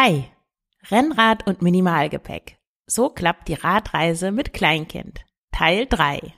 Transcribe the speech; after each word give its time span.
Hi, 0.00 0.26
Rennrad 0.92 1.44
und 1.48 1.60
Minimalgepäck. 1.60 2.58
So 2.86 3.08
klappt 3.08 3.48
die 3.48 3.54
Radreise 3.54 4.30
mit 4.30 4.52
Kleinkind. 4.52 5.24
Teil 5.50 5.86
3. 5.86 6.34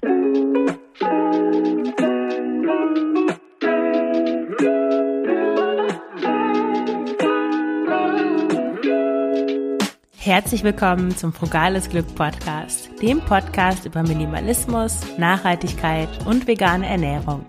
Herzlich 10.16 10.64
willkommen 10.64 11.14
zum 11.14 11.34
Frugales 11.34 11.90
Glück 11.90 12.14
Podcast, 12.14 12.88
dem 13.02 13.20
Podcast 13.20 13.84
über 13.84 14.02
Minimalismus, 14.02 15.02
Nachhaltigkeit 15.18 16.08
und 16.24 16.46
vegane 16.46 16.86
Ernährung. 16.86 17.44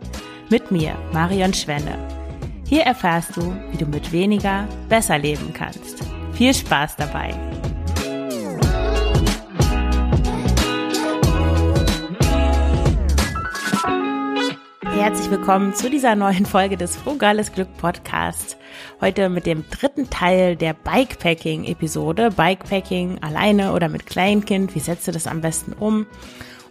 Mit 0.49 0.71
mir, 0.71 0.93
Marion 1.13 1.53
Schwenne. 1.53 2.20
Hier 2.71 2.83
erfährst 2.83 3.35
du, 3.35 3.53
wie 3.69 3.75
du 3.75 3.85
mit 3.85 4.13
weniger 4.13 4.65
besser 4.87 5.17
leben 5.17 5.51
kannst. 5.53 6.05
Viel 6.31 6.53
Spaß 6.53 6.95
dabei! 6.95 7.35
Herzlich 14.85 15.29
willkommen 15.29 15.75
zu 15.75 15.89
dieser 15.89 16.15
neuen 16.15 16.45
Folge 16.45 16.77
des 16.77 16.95
Frugales 16.95 17.51
Glück 17.51 17.75
Podcast. 17.75 18.55
Heute 19.01 19.27
mit 19.27 19.45
dem 19.45 19.65
dritten 19.69 20.09
Teil 20.09 20.55
der 20.55 20.73
Bikepacking-Episode. 20.73 22.29
Bikepacking 22.29 23.21
alleine 23.21 23.73
oder 23.73 23.89
mit 23.89 24.05
Kleinkind. 24.05 24.75
Wie 24.75 24.79
setzt 24.79 25.09
du 25.09 25.11
das 25.11 25.27
am 25.27 25.41
besten 25.41 25.73
um? 25.73 26.05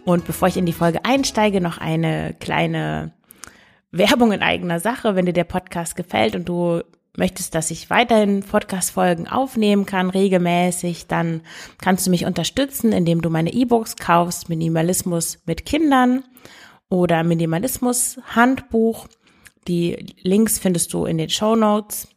Und 0.03 0.25
bevor 0.25 0.47
ich 0.47 0.57
in 0.57 0.65
die 0.65 0.73
Folge 0.73 1.05
einsteige, 1.05 1.61
noch 1.61 1.77
eine 1.77 2.33
kleine 2.39 3.11
Werbung 3.91 4.31
in 4.31 4.41
eigener 4.41 4.79
Sache. 4.79 5.15
Wenn 5.15 5.25
dir 5.25 5.33
der 5.33 5.43
Podcast 5.43 5.95
gefällt 5.95 6.35
und 6.35 6.47
du 6.47 6.81
möchtest, 7.17 7.55
dass 7.55 7.71
ich 7.71 7.89
weiterhin 7.89 8.41
Podcast-Folgen 8.41 9.27
aufnehmen 9.27 9.85
kann, 9.85 10.09
regelmäßig, 10.09 11.07
dann 11.07 11.41
kannst 11.81 12.07
du 12.07 12.11
mich 12.11 12.25
unterstützen, 12.25 12.93
indem 12.93 13.21
du 13.21 13.29
meine 13.29 13.53
E-Books 13.53 13.97
kaufst, 13.97 14.47
Minimalismus 14.47 15.39
mit 15.45 15.65
Kindern 15.65 16.23
oder 16.89 17.23
Minimalismus 17.23 18.19
Handbuch. 18.23 19.07
Die 19.67 20.15
Links 20.21 20.57
findest 20.59 20.93
du 20.93 21.05
in 21.05 21.17
den 21.17 21.29
Show 21.29 21.55
Notes. 21.55 22.07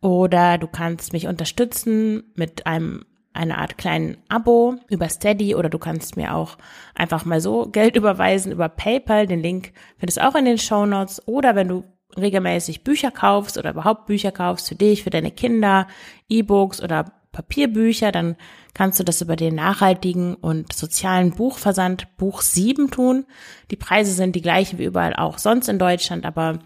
Oder 0.00 0.58
du 0.58 0.66
kannst 0.66 1.14
mich 1.14 1.26
unterstützen 1.28 2.34
mit 2.34 2.66
einem 2.66 3.06
eine 3.34 3.58
Art 3.58 3.76
kleinen 3.76 4.16
Abo 4.28 4.76
über 4.88 5.08
Steady 5.08 5.54
oder 5.54 5.68
du 5.68 5.78
kannst 5.78 6.16
mir 6.16 6.34
auch 6.34 6.56
einfach 6.94 7.24
mal 7.24 7.40
so 7.40 7.66
Geld 7.66 7.96
überweisen 7.96 8.52
über 8.52 8.68
PayPal. 8.68 9.26
Den 9.26 9.42
Link 9.42 9.72
findest 9.98 10.18
du 10.18 10.26
auch 10.26 10.34
in 10.34 10.46
den 10.46 10.58
Show 10.58 10.86
Notes. 10.86 11.26
Oder 11.26 11.54
wenn 11.54 11.68
du 11.68 11.84
regelmäßig 12.16 12.84
Bücher 12.84 13.10
kaufst 13.10 13.58
oder 13.58 13.70
überhaupt 13.70 14.06
Bücher 14.06 14.32
kaufst 14.32 14.68
für 14.68 14.76
dich, 14.76 15.02
für 15.02 15.10
deine 15.10 15.32
Kinder, 15.32 15.88
E-Books 16.28 16.80
oder 16.80 17.12
Papierbücher, 17.32 18.12
dann 18.12 18.36
kannst 18.74 19.00
du 19.00 19.04
das 19.04 19.20
über 19.20 19.36
den 19.36 19.56
nachhaltigen 19.56 20.36
und 20.36 20.72
sozialen 20.72 21.32
Buchversand 21.32 22.16
Buch 22.16 22.40
7 22.40 22.90
tun. 22.90 23.26
Die 23.70 23.76
Preise 23.76 24.12
sind 24.12 24.36
die 24.36 24.42
gleichen 24.42 24.78
wie 24.78 24.84
überall 24.84 25.14
auch 25.14 25.38
sonst 25.38 25.68
in 25.68 25.78
Deutschland, 25.78 26.24
aber 26.24 26.60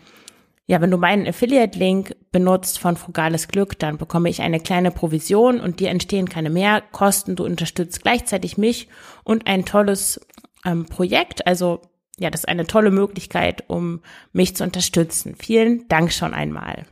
ja, 0.70 0.82
wenn 0.82 0.90
du 0.90 0.98
meinen 0.98 1.26
Affiliate-Link 1.26 2.14
benutzt 2.30 2.78
von 2.78 2.98
Frugales 2.98 3.48
Glück, 3.48 3.78
dann 3.78 3.96
bekomme 3.96 4.28
ich 4.28 4.42
eine 4.42 4.60
kleine 4.60 4.90
Provision 4.90 5.60
und 5.60 5.80
dir 5.80 5.88
entstehen 5.88 6.28
keine 6.28 6.50
Mehrkosten. 6.50 7.36
Du 7.36 7.46
unterstützt 7.46 8.02
gleichzeitig 8.02 8.58
mich 8.58 8.86
und 9.24 9.46
ein 9.46 9.64
tolles 9.64 10.20
ähm, 10.66 10.84
Projekt. 10.84 11.46
Also 11.46 11.80
ja, 12.18 12.28
das 12.28 12.40
ist 12.40 12.48
eine 12.48 12.66
tolle 12.66 12.90
Möglichkeit, 12.90 13.64
um 13.68 14.02
mich 14.32 14.56
zu 14.56 14.62
unterstützen. 14.62 15.36
Vielen 15.38 15.88
Dank 15.88 16.12
schon 16.12 16.34
einmal. 16.34 16.84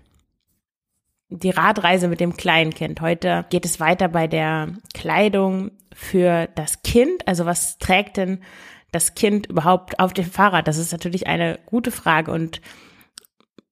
Die 1.28 1.50
Radreise 1.50 2.08
mit 2.08 2.20
dem 2.20 2.34
Kleinkind. 2.34 3.02
Heute 3.02 3.44
geht 3.50 3.66
es 3.66 3.78
weiter 3.78 4.08
bei 4.08 4.26
der 4.26 4.68
Kleidung 4.94 5.72
für 5.94 6.48
das 6.54 6.80
Kind. 6.80 7.28
Also 7.28 7.44
was 7.44 7.76
trägt 7.76 8.16
denn 8.16 8.40
das 8.90 9.14
Kind 9.14 9.48
überhaupt 9.48 10.00
auf 10.00 10.14
dem 10.14 10.24
Fahrrad? 10.24 10.66
Das 10.66 10.78
ist 10.78 10.92
natürlich 10.92 11.26
eine 11.26 11.58
gute 11.66 11.90
Frage 11.90 12.30
und 12.30 12.62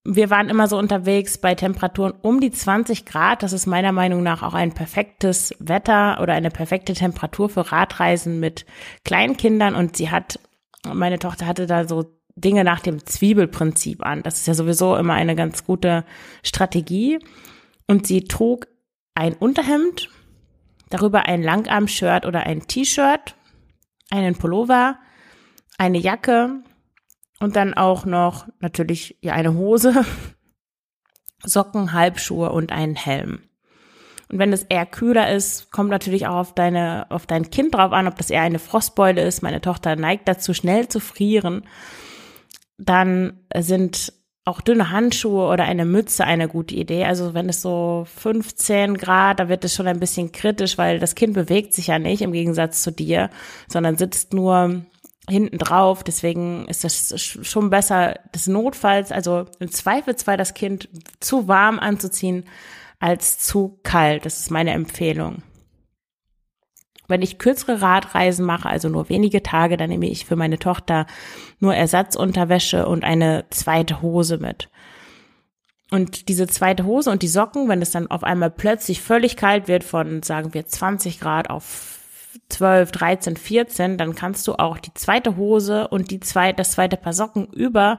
wir 0.04 0.28
waren 0.28 0.50
immer 0.50 0.69
so 0.69 0.78
unterwegs 0.78 1.38
bei 1.38 1.54
Temperaturen 1.54 2.12
um 2.20 2.38
die 2.38 2.50
20 2.50 3.06
Grad. 3.06 3.42
Das 3.42 3.54
ist 3.54 3.66
meiner 3.66 3.92
Meinung 3.92 4.22
nach 4.22 4.42
auch 4.42 4.53
ein 4.53 4.72
perfektes 4.72 5.54
Wetter 5.59 6.20
oder 6.20 6.34
eine 6.34 6.50
perfekte 6.50 6.92
Temperatur 6.92 7.48
für 7.48 7.72
Radreisen 7.72 8.38
mit 8.38 8.66
Kleinkindern. 9.04 9.75
Und 9.75 9.97
sie 9.97 10.10
hat, 10.10 10.38
meine 10.93 11.19
Tochter 11.19 11.47
hatte 11.47 11.66
da 11.66 11.88
so 11.88 12.04
Dinge 12.37 12.64
nach 12.64 12.81
dem 12.81 13.04
Zwiebelprinzip 13.06 14.04
an. 14.04 14.22
Das 14.22 14.41
ist 14.41 14.47
ja 14.47 14.54
sowieso 14.54 14.94
immer 14.97 15.14
eine 15.14 15.37
ganz 15.37 15.64
gute 15.64 16.04
Strategie. 16.43 17.19
Und 17.87 18.06
sie 18.06 18.25
trug 18.25 18.66
ein 19.14 19.32
Unterhemd, 19.32 20.10
darüber 20.91 21.26
ein 21.26 21.43
Langarm-Shirt 21.43 22.26
oder 22.26 22.41
ein 22.41 22.66
T-Shirt, 22.66 23.37
einen 24.10 24.37
Pullover, 24.37 24.98
eine 25.78 25.98
Jacke, 25.98 26.62
und 27.40 27.56
dann 27.56 27.74
auch 27.74 28.04
noch 28.04 28.46
natürlich 28.60 29.18
ja 29.20 29.32
eine 29.32 29.54
Hose, 29.54 30.04
Socken, 31.44 31.92
Halbschuhe 31.92 32.50
und 32.50 32.72
einen 32.72 32.96
Helm. 32.96 33.40
Und 34.30 34.38
wenn 34.38 34.52
es 34.52 34.62
eher 34.62 34.86
kühler 34.86 35.30
ist, 35.32 35.70
kommt 35.70 35.90
natürlich 35.90 36.26
auch 36.26 36.36
auf 36.36 36.54
deine, 36.54 37.06
auf 37.10 37.26
dein 37.26 37.50
Kind 37.50 37.74
drauf 37.74 37.92
an, 37.92 38.08
ob 38.08 38.16
das 38.16 38.30
eher 38.30 38.42
eine 38.42 38.58
Frostbeule 38.58 39.22
ist. 39.22 39.42
Meine 39.42 39.60
Tochter 39.60 39.96
neigt 39.96 40.26
dazu, 40.26 40.54
schnell 40.54 40.88
zu 40.88 41.00
frieren. 41.00 41.64
Dann 42.78 43.40
sind 43.54 44.12
auch 44.46 44.60
dünne 44.60 44.90
Handschuhe 44.90 45.46
oder 45.46 45.64
eine 45.64 45.84
Mütze 45.86 46.24
eine 46.24 46.48
gute 46.48 46.74
Idee. 46.74 47.04
Also 47.04 47.32
wenn 47.32 47.48
es 47.48 47.62
so 47.62 48.06
15 48.16 48.96
Grad, 48.98 49.40
da 49.40 49.48
wird 49.48 49.64
es 49.64 49.74
schon 49.74 49.86
ein 49.86 50.00
bisschen 50.00 50.32
kritisch, 50.32 50.76
weil 50.76 50.98
das 50.98 51.14
Kind 51.14 51.34
bewegt 51.34 51.72
sich 51.72 51.86
ja 51.86 51.98
nicht 51.98 52.20
im 52.20 52.32
Gegensatz 52.32 52.82
zu 52.82 52.90
dir, 52.90 53.30
sondern 53.68 53.96
sitzt 53.96 54.34
nur 54.34 54.84
hinten 55.28 55.58
drauf. 55.58 56.04
Deswegen 56.04 56.66
ist 56.66 56.84
das 56.84 57.20
schon 57.20 57.70
besser 57.70 58.18
des 58.34 58.46
Notfalls, 58.46 59.12
also 59.12 59.46
im 59.58 59.70
Zweifelsfall 59.70 60.36
das 60.36 60.54
Kind 60.54 60.88
zu 61.20 61.48
warm 61.48 61.78
anzuziehen 61.78 62.44
als 63.00 63.38
zu 63.38 63.78
kalt. 63.82 64.24
Das 64.26 64.40
ist 64.40 64.50
meine 64.50 64.72
Empfehlung. 64.72 65.42
Wenn 67.06 67.20
ich 67.20 67.38
kürzere 67.38 67.82
Radreisen 67.82 68.46
mache, 68.46 68.68
also 68.68 68.88
nur 68.88 69.10
wenige 69.10 69.42
Tage, 69.42 69.76
dann 69.76 69.90
nehme 69.90 70.08
ich 70.08 70.24
für 70.24 70.36
meine 70.36 70.58
Tochter 70.58 71.06
nur 71.60 71.74
Ersatzunterwäsche 71.74 72.86
und 72.86 73.04
eine 73.04 73.44
zweite 73.50 74.00
Hose 74.00 74.38
mit. 74.38 74.70
Und 75.90 76.28
diese 76.28 76.46
zweite 76.46 76.84
Hose 76.84 77.10
und 77.10 77.22
die 77.22 77.28
Socken, 77.28 77.68
wenn 77.68 77.82
es 77.82 77.90
dann 77.90 78.10
auf 78.10 78.24
einmal 78.24 78.50
plötzlich 78.50 79.02
völlig 79.02 79.36
kalt 79.36 79.68
wird 79.68 79.84
von, 79.84 80.22
sagen 80.22 80.54
wir, 80.54 80.66
20 80.66 81.20
Grad 81.20 81.50
auf 81.50 82.00
12, 82.48 82.92
13, 82.92 83.36
14, 83.36 83.98
dann 83.98 84.14
kannst 84.14 84.46
du 84.46 84.54
auch 84.54 84.78
die 84.78 84.94
zweite 84.94 85.36
Hose 85.36 85.88
und 85.88 86.10
die 86.10 86.20
zweite, 86.20 86.56
das 86.56 86.72
zweite 86.72 86.96
Paar 86.96 87.12
Socken 87.12 87.46
über 87.52 87.98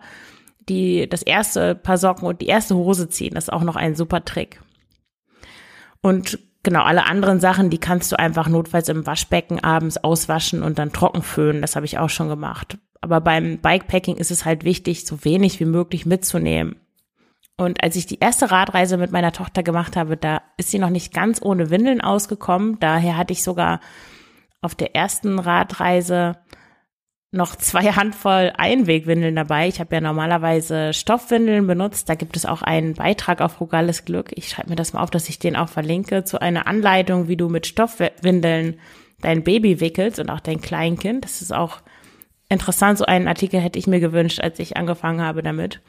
die, 0.69 1.07
das 1.09 1.21
erste 1.21 1.75
Paar 1.75 1.97
Socken 1.97 2.27
und 2.27 2.41
die 2.41 2.47
erste 2.47 2.75
Hose 2.75 3.09
ziehen. 3.09 3.35
Das 3.35 3.45
ist 3.45 3.53
auch 3.53 3.63
noch 3.63 3.75
ein 3.75 3.95
super 3.95 4.25
Trick. 4.25 4.61
Und 6.01 6.39
genau, 6.63 6.83
alle 6.83 7.05
anderen 7.05 7.39
Sachen, 7.39 7.69
die 7.69 7.77
kannst 7.77 8.11
du 8.11 8.19
einfach 8.19 8.47
notfalls 8.47 8.89
im 8.89 9.05
Waschbecken 9.05 9.63
abends 9.63 9.97
auswaschen 9.97 10.63
und 10.63 10.79
dann 10.79 10.93
trocken 10.93 11.21
föhnen. 11.21 11.61
Das 11.61 11.75
habe 11.75 11.85
ich 11.85 11.97
auch 11.97 12.09
schon 12.09 12.29
gemacht. 12.29 12.77
Aber 13.01 13.21
beim 13.21 13.59
Bikepacking 13.59 14.17
ist 14.17 14.31
es 14.31 14.45
halt 14.45 14.63
wichtig, 14.63 15.05
so 15.05 15.23
wenig 15.23 15.59
wie 15.59 15.65
möglich 15.65 16.05
mitzunehmen. 16.05 16.77
Und 17.57 17.81
als 17.83 17.95
ich 17.95 18.05
die 18.05 18.19
erste 18.19 18.51
Radreise 18.51 18.97
mit 18.97 19.11
meiner 19.11 19.31
Tochter 19.31 19.63
gemacht 19.63 19.95
habe, 19.95 20.17
da 20.17 20.41
ist 20.57 20.71
sie 20.71 20.79
noch 20.79 20.89
nicht 20.89 21.13
ganz 21.13 21.41
ohne 21.41 21.69
Windeln 21.69 22.01
ausgekommen. 22.01 22.79
Daher 22.79 23.15
hatte 23.15 23.31
ich 23.31 23.43
sogar 23.43 23.79
auf 24.65 24.75
der 24.75 24.95
ersten 24.95 25.39
Radreise 25.39 26.37
noch 27.31 27.55
zwei 27.55 27.83
Handvoll 27.91 28.53
Einwegwindeln 28.57 29.35
dabei. 29.35 29.67
Ich 29.67 29.79
habe 29.79 29.95
ja 29.95 30.01
normalerweise 30.01 30.93
Stoffwindeln 30.93 31.67
benutzt. 31.67 32.09
Da 32.09 32.15
gibt 32.15 32.37
es 32.37 32.45
auch 32.45 32.61
einen 32.61 32.93
Beitrag 32.93 33.41
auf 33.41 33.59
Rogales 33.59 34.05
Glück. 34.05 34.31
Ich 34.35 34.49
schreibe 34.49 34.69
mir 34.69 34.75
das 34.75 34.93
mal 34.93 35.03
auf, 35.03 35.11
dass 35.11 35.29
ich 35.29 35.37
den 35.37 35.55
auch 35.55 35.69
verlinke, 35.69 36.23
zu 36.23 36.41
einer 36.41 36.65
Anleitung, 36.65 37.27
wie 37.27 37.37
du 37.37 37.49
mit 37.49 37.67
Stoffwindeln 37.67 38.79
dein 39.21 39.43
Baby 39.43 39.79
wickelst 39.81 40.19
und 40.19 40.29
auch 40.29 40.39
dein 40.39 40.61
Kleinkind. 40.61 41.25
Das 41.25 41.41
ist 41.41 41.53
auch 41.53 41.79
interessant. 42.49 42.97
So 42.97 43.05
einen 43.05 43.27
Artikel 43.27 43.59
hätte 43.59 43.79
ich 43.79 43.87
mir 43.87 43.99
gewünscht, 43.99 44.39
als 44.39 44.59
ich 44.59 44.77
angefangen 44.77 45.21
habe 45.21 45.43
damit. 45.43 45.81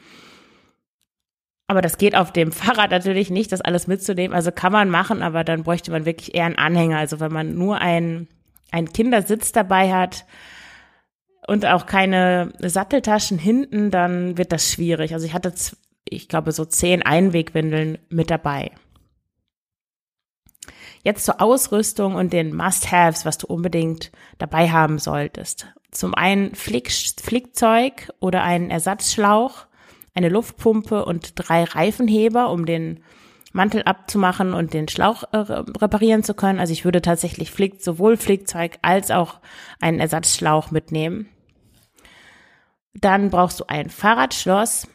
Aber 1.67 1.81
das 1.81 1.97
geht 1.97 2.15
auf 2.15 2.33
dem 2.33 2.51
Fahrrad 2.53 2.91
natürlich 2.91 3.29
nicht, 3.29 3.51
das 3.51 3.61
alles 3.61 3.87
mitzunehmen. 3.87 4.35
Also 4.35 4.51
kann 4.51 4.73
man 4.73 4.89
machen, 4.89 5.21
aber 5.21 5.43
dann 5.43 5.63
bräuchte 5.63 5.91
man 5.91 6.05
wirklich 6.05 6.35
eher 6.35 6.45
einen 6.45 6.57
Anhänger. 6.57 6.97
Also 6.97 7.19
wenn 7.19 7.31
man 7.31 7.55
nur 7.55 7.79
einen 7.79 8.27
ein 8.71 8.91
Kindersitz 8.91 9.51
dabei 9.51 9.93
hat 9.93 10.25
und 11.47 11.65
auch 11.65 11.85
keine 11.85 12.53
Satteltaschen 12.59 13.39
hinten, 13.39 13.89
dann 13.91 14.37
wird 14.37 14.51
das 14.51 14.71
schwierig. 14.71 15.13
Also 15.13 15.25
ich 15.25 15.33
hatte, 15.33 15.53
ich 16.05 16.27
glaube, 16.27 16.51
so 16.51 16.65
zehn 16.65 17.01
Einwegwindeln 17.01 17.97
mit 18.09 18.29
dabei. 18.29 18.71
Jetzt 21.03 21.25
zur 21.25 21.41
Ausrüstung 21.41 22.15
und 22.15 22.33
den 22.33 22.53
Must-Haves, 22.53 23.25
was 23.25 23.37
du 23.37 23.47
unbedingt 23.47 24.11
dabei 24.39 24.69
haben 24.71 24.99
solltest. 24.99 25.67
Zum 25.91 26.13
einen 26.13 26.53
Flick, 26.53 26.91
Flickzeug 26.91 28.11
oder 28.19 28.43
einen 28.43 28.69
Ersatzschlauch, 28.69 29.67
eine 30.13 30.29
Luftpumpe 30.29 31.05
und 31.05 31.33
drei 31.35 31.63
Reifenheber, 31.63 32.49
um 32.49 32.65
den 32.65 33.03
Mantel 33.53 33.83
abzumachen 33.83 34.53
und 34.53 34.73
den 34.73 34.87
Schlauch 34.87 35.23
äh, 35.31 35.37
reparieren 35.37 36.23
zu 36.23 36.33
können. 36.33 36.59
Also 36.59 36.73
ich 36.73 36.85
würde 36.85 37.01
tatsächlich 37.01 37.51
Flick, 37.51 37.81
sowohl 37.81 38.17
Flickzeug 38.17 38.77
als 38.81 39.11
auch 39.11 39.39
einen 39.79 39.99
Ersatzschlauch 39.99 40.71
mitnehmen. 40.71 41.29
Dann 42.93 43.29
brauchst 43.29 43.59
du 43.59 43.65
ein 43.67 43.89
Fahrradschloss. 43.89 44.87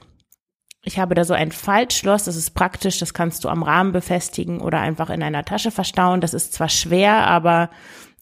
Ich 0.84 0.99
habe 0.99 1.14
da 1.14 1.25
so 1.25 1.34
ein 1.34 1.52
Faltschloss, 1.52 2.25
das 2.25 2.34
ist 2.34 2.50
praktisch, 2.50 2.99
das 2.99 3.14
kannst 3.14 3.44
du 3.44 3.49
am 3.49 3.62
Rahmen 3.62 3.93
befestigen 3.93 4.60
oder 4.60 4.81
einfach 4.81 5.10
in 5.10 5.22
einer 5.22 5.44
Tasche 5.44 5.70
verstauen. 5.70 6.20
Das 6.20 6.34
ist 6.34 6.52
zwar 6.52 6.69
schwer, 6.69 7.28
aber 7.28 7.70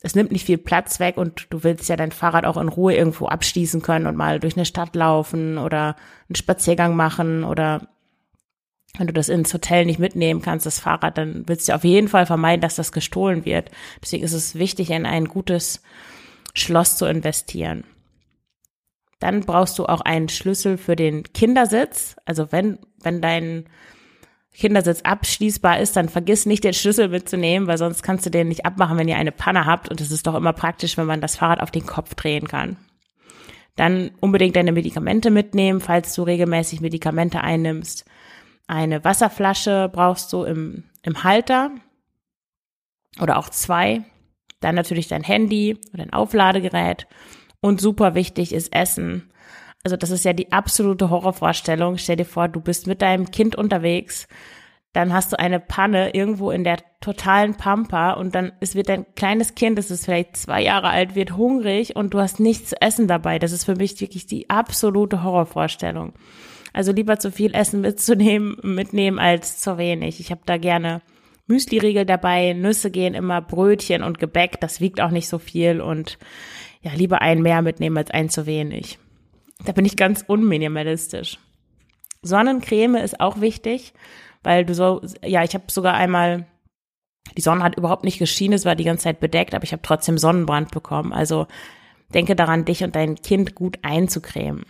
es 0.03 0.15
nimmt 0.15 0.33
nicht 0.33 0.47
viel 0.47 0.59
Platz 0.59 1.01
weg 1.01 1.17
und 1.17 1.47
du 1.51 1.65
willst 1.65 1.89
ja 1.89 1.97
dein 1.97 2.13
Fahrrad 2.13 2.45
auch 2.45 2.59
in 2.59 2.69
Ruhe 2.69 2.95
irgendwo 2.95 3.27
abschließen 3.27 3.81
können 3.81 4.07
und 4.07 4.17
mal 4.17 4.41
durch 4.41 4.57
eine 4.57 4.67
Stadt 4.67 4.95
laufen 4.95 5.57
oder 5.57 5.97
einen 6.29 6.37
Spaziergang 6.37 6.97
machen 6.97 7.45
oder 7.45 7.89
wenn 8.99 9.07
du 9.07 9.13
das 9.13 9.29
ins 9.29 9.55
Hotel 9.55 9.87
nicht 9.87 9.99
mitnehmen 9.99 10.43
kannst, 10.43 10.67
das 10.67 10.81
Fahrrad, 10.81 11.17
dann 11.17 11.45
willst 11.47 11.69
du 11.69 11.75
auf 11.75 11.85
jeden 11.85 12.09
Fall 12.09 12.27
vermeiden, 12.27 12.61
dass 12.61 12.75
das 12.75 12.93
gestohlen 12.93 13.45
wird. 13.45 13.71
Deswegen 14.03 14.25
ist 14.25 14.33
es 14.33 14.57
wichtig, 14.57 14.91
in 14.91 15.07
ein 15.07 15.27
gutes 15.27 15.83
Schloss 16.55 16.97
zu 16.97 17.07
investieren. 17.07 17.85
Dann 19.21 19.41
brauchst 19.41 19.79
du 19.79 19.87
auch 19.87 20.01
einen 20.01 20.29
Schlüssel 20.29 20.79
für 20.79 20.97
den 20.97 21.23
Kindersitz. 21.33 22.17
Also 22.25 22.51
wenn, 22.53 22.79
wenn 23.03 23.21
dein 23.21 23.67
Kindersitz 24.53 25.03
abschließbar 25.03 25.79
ist, 25.79 25.97
dann 25.97 26.09
vergiss 26.09 26.47
nicht 26.47 26.65
den 26.65 26.73
Schlüssel 26.73 27.09
mitzunehmen, 27.09 27.69
weil 27.69 27.79
sonst 27.79 28.03
kannst 28.03 28.27
du 28.27 28.31
den 28.31 28.49
nicht 28.49 28.67
abmachen, 28.67 28.99
wenn 28.99 29.09
ihr 29.09 29.17
eine 29.17 29.31
Panne 29.31 29.67
habt. 29.67 29.89
Und 29.89 30.01
es 30.01 30.11
ist 30.11 30.27
doch 30.27 30.35
immer 30.35 30.53
praktisch, 30.53 30.97
wenn 30.97 31.07
man 31.07 31.21
das 31.21 31.37
Fahrrad 31.37 31.61
auf 31.61 31.71
den 31.71 31.87
Kopf 31.87 32.15
drehen 32.15 32.49
kann. 32.49 32.77
Dann 33.77 34.11
unbedingt 34.21 34.57
deine 34.57 34.73
Medikamente 34.73 35.31
mitnehmen, 35.31 35.81
falls 35.81 36.15
du 36.15 36.23
regelmäßig 36.23 36.81
Medikamente 36.81 37.43
einnimmst. 37.43 38.05
Eine 38.71 39.03
Wasserflasche 39.03 39.91
brauchst 39.93 40.33
du 40.33 40.45
im, 40.45 40.85
im 41.03 41.25
Halter 41.25 41.73
oder 43.21 43.37
auch 43.37 43.49
zwei. 43.49 44.05
Dann 44.61 44.77
natürlich 44.77 45.09
dein 45.09 45.25
Handy 45.25 45.77
oder 45.93 46.05
ein 46.05 46.13
Aufladegerät. 46.13 47.09
Und 47.61 47.81
super 47.81 48.15
wichtig 48.15 48.53
ist 48.53 48.73
Essen. 48.73 49.33
Also 49.83 49.97
das 49.97 50.11
ist 50.11 50.25
ja 50.25 50.35
die 50.35 50.53
absolute 50.53 51.11
Horrorvorstellung. 51.11 51.99
Stell 51.99 52.15
dir 52.15 52.25
vor, 52.25 52.47
du 52.47 52.61
bist 52.61 52.87
mit 52.87 53.03
deinem 53.03 53.33
Kind 53.33 53.57
unterwegs, 53.57 54.29
dann 54.93 55.13
hast 55.13 55.33
du 55.33 55.39
eine 55.41 55.59
Panne 55.59 56.15
irgendwo 56.15 56.53
in 56.53 56.63
der 56.63 56.77
totalen 57.01 57.57
Pampa 57.57 58.13
und 58.13 58.37
dann 58.37 58.53
es 58.61 58.77
wird 58.77 58.89
dein 58.89 59.05
kleines 59.17 59.57
Kind, 59.57 59.79
das 59.79 59.91
ist 59.91 60.05
vielleicht 60.05 60.37
zwei 60.37 60.63
Jahre 60.63 60.91
alt, 60.91 61.17
wird 61.17 61.37
hungrig 61.37 61.97
und 61.97 62.15
du 62.15 62.21
hast 62.21 62.39
nichts 62.39 62.71
zu 62.71 62.81
essen 62.81 63.09
dabei. 63.09 63.41
Das 63.41 63.51
ist 63.51 63.65
für 63.65 63.75
mich 63.75 64.01
wirklich 64.01 64.27
die 64.27 64.49
absolute 64.49 65.25
Horrorvorstellung. 65.25 66.13
Also 66.73 66.93
lieber 66.93 67.19
zu 67.19 67.33
viel 67.33 67.55
Essen 67.55 67.81
mitzunehmen, 67.81 68.57
mitnehmen 68.63 69.19
als 69.19 69.59
zu 69.59 69.79
wenig. 69.79 70.21
Ich 70.21 70.31
habe 70.31 70.43
da 70.47 70.57
gerne 70.57 71.03
Müsli-Riegel 71.47 72.07
dabei, 72.07 72.53
Nüsse 72.53 72.91
gehen 72.91 73.15
immer, 73.15 73.41
Brötchen 73.43 74.03
und 74.03 74.19
Gebäck, 74.19 74.61
das 74.61 74.81
wiegt 74.81 75.01
auch 75.01 75.11
nicht 75.11 75.29
so 75.29 75.39
viel 75.39 75.81
und 75.81 76.19
ja, 76.81 76.93
lieber 76.93 77.21
ein 77.21 77.43
mehr 77.43 77.61
mitnehmen 77.61 77.99
als 77.99 78.11
ein 78.11 78.31
zu 78.31 78.47
wenig. 78.47 78.99
Da 79.65 79.73
bin 79.73 79.85
ich 79.85 79.97
ganz 79.97 80.25
unminimalistisch. 80.27 81.39
Sonnencreme 82.23 82.97
ist 82.97 83.21
auch 83.21 83.41
wichtig, 83.41 83.93
weil 84.43 84.65
du 84.65 84.75
so, 84.75 85.03
ja, 85.25 85.43
ich 85.43 85.55
habe 85.55 85.65
sogar 85.69 85.95
einmal, 85.95 86.47
die 87.37 87.43
Sonne 87.43 87.65
hat 87.65 87.77
überhaupt 87.77 88.05
nicht 88.05 88.19
geschienen, 88.19 88.55
es 88.55 88.65
war 88.65 88.77
die 88.77 88.85
ganze 88.85 89.05
Zeit 89.05 89.21
bedeckt, 89.21 89.55
aber 89.55 89.65
ich 89.65 89.73
habe 89.73 89.83
trotzdem 89.83 90.19
Sonnenbrand 90.19 90.71
bekommen. 90.71 91.13
Also 91.13 91.47
denke 92.15 92.37
daran, 92.37 92.65
dich 92.65 92.83
und 92.85 92.95
dein 92.95 93.17
Kind 93.17 93.55
gut 93.55 93.79
einzucremen. 93.83 94.65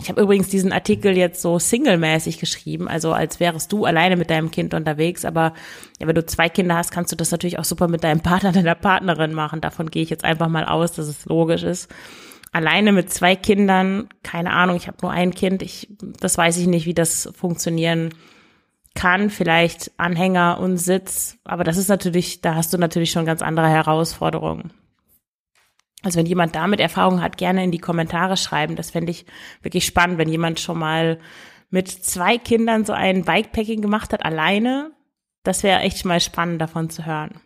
Ich 0.00 0.10
habe 0.10 0.20
übrigens 0.20 0.48
diesen 0.48 0.72
Artikel 0.72 1.16
jetzt 1.16 1.40
so 1.40 1.58
singlemäßig 1.58 2.38
geschrieben, 2.38 2.86
also 2.86 3.12
als 3.12 3.40
wärst 3.40 3.72
du 3.72 3.86
alleine 3.86 4.16
mit 4.16 4.30
deinem 4.30 4.50
Kind 4.50 4.74
unterwegs. 4.74 5.24
Aber 5.24 5.54
ja, 5.98 6.06
wenn 6.06 6.14
du 6.14 6.24
zwei 6.26 6.48
Kinder 6.48 6.76
hast, 6.76 6.90
kannst 6.90 7.12
du 7.12 7.16
das 7.16 7.30
natürlich 7.30 7.58
auch 7.58 7.64
super 7.64 7.88
mit 7.88 8.04
deinem 8.04 8.20
Partner, 8.20 8.52
deiner 8.52 8.74
Partnerin 8.74 9.32
machen. 9.32 9.60
Davon 9.60 9.90
gehe 9.90 10.02
ich 10.02 10.10
jetzt 10.10 10.24
einfach 10.24 10.48
mal 10.48 10.64
aus, 10.64 10.92
dass 10.92 11.08
es 11.08 11.24
logisch 11.24 11.62
ist. 11.62 11.90
Alleine 12.52 12.92
mit 12.92 13.12
zwei 13.12 13.36
Kindern, 13.36 14.08
keine 14.22 14.52
Ahnung, 14.52 14.76
ich 14.76 14.86
habe 14.86 14.98
nur 15.02 15.10
ein 15.10 15.34
Kind, 15.34 15.62
ich, 15.62 15.88
das 16.20 16.38
weiß 16.38 16.56
ich 16.58 16.66
nicht, 16.66 16.86
wie 16.86 16.94
das 16.94 17.28
funktionieren 17.34 18.14
kann. 18.94 19.30
Vielleicht 19.30 19.90
Anhänger 19.98 20.58
und 20.60 20.78
Sitz, 20.78 21.38
aber 21.44 21.64
das 21.64 21.76
ist 21.76 21.88
natürlich, 21.88 22.40
da 22.40 22.54
hast 22.54 22.72
du 22.72 22.78
natürlich 22.78 23.10
schon 23.10 23.26
ganz 23.26 23.42
andere 23.42 23.68
Herausforderungen. 23.68 24.72
Also 26.06 26.20
wenn 26.20 26.26
jemand 26.26 26.54
damit 26.54 26.78
Erfahrung 26.78 27.20
hat, 27.20 27.36
gerne 27.36 27.64
in 27.64 27.72
die 27.72 27.80
Kommentare 27.80 28.36
schreiben. 28.36 28.76
Das 28.76 28.92
fände 28.92 29.10
ich 29.10 29.26
wirklich 29.62 29.84
spannend, 29.84 30.18
wenn 30.18 30.28
jemand 30.28 30.60
schon 30.60 30.78
mal 30.78 31.18
mit 31.68 31.88
zwei 31.88 32.38
Kindern 32.38 32.84
so 32.84 32.92
ein 32.92 33.24
Bikepacking 33.24 33.82
gemacht 33.82 34.12
hat, 34.12 34.24
alleine. 34.24 34.92
Das 35.42 35.64
wäre 35.64 35.80
echt 35.80 36.04
mal 36.04 36.20
spannend 36.20 36.60
davon 36.60 36.90
zu 36.90 37.06
hören. 37.06 37.40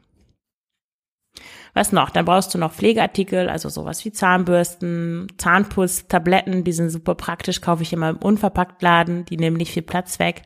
Was 1.72 1.92
noch? 1.92 2.10
Dann 2.10 2.26
brauchst 2.26 2.52
du 2.52 2.58
noch 2.58 2.74
Pflegeartikel, 2.74 3.48
also 3.48 3.70
sowas 3.70 4.04
wie 4.04 4.12
Zahnbürsten, 4.12 5.32
Zahnputz, 5.38 6.06
Tabletten, 6.06 6.62
die 6.62 6.72
sind 6.72 6.90
super 6.90 7.14
praktisch, 7.14 7.62
kaufe 7.62 7.82
ich 7.82 7.94
immer 7.94 8.10
im 8.10 8.18
Unverpacktladen, 8.18 9.24
die 9.24 9.38
nehmen 9.38 9.56
nicht 9.56 9.72
viel 9.72 9.84
Platz 9.84 10.18
weg. 10.18 10.42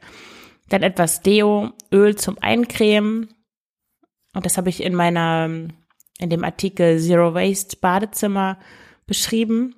Dann 0.69 0.84
etwas 0.84 1.20
Deo, 1.20 1.72
Öl 1.93 2.14
zum 2.14 2.38
Eincremen. 2.40 3.34
Und 4.34 4.46
das 4.46 4.56
habe 4.56 4.69
ich 4.69 4.84
in 4.84 4.94
meiner 4.94 5.50
in 6.19 6.31
dem 6.31 6.44
Artikel 6.44 6.99
Zero 6.99 7.34
Waste 7.34 7.76
Badezimmer 7.81 8.58
beschrieben. 9.06 9.75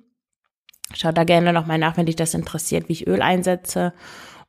Schau 0.93 1.11
da 1.11 1.23
gerne 1.23 1.51
nochmal 1.51 1.77
nach, 1.77 1.97
wenn 1.97 2.05
dich 2.05 2.15
das 2.15 2.33
interessiert, 2.33 2.87
wie 2.87 2.93
ich 2.93 3.07
Öl 3.07 3.21
einsetze. 3.21 3.93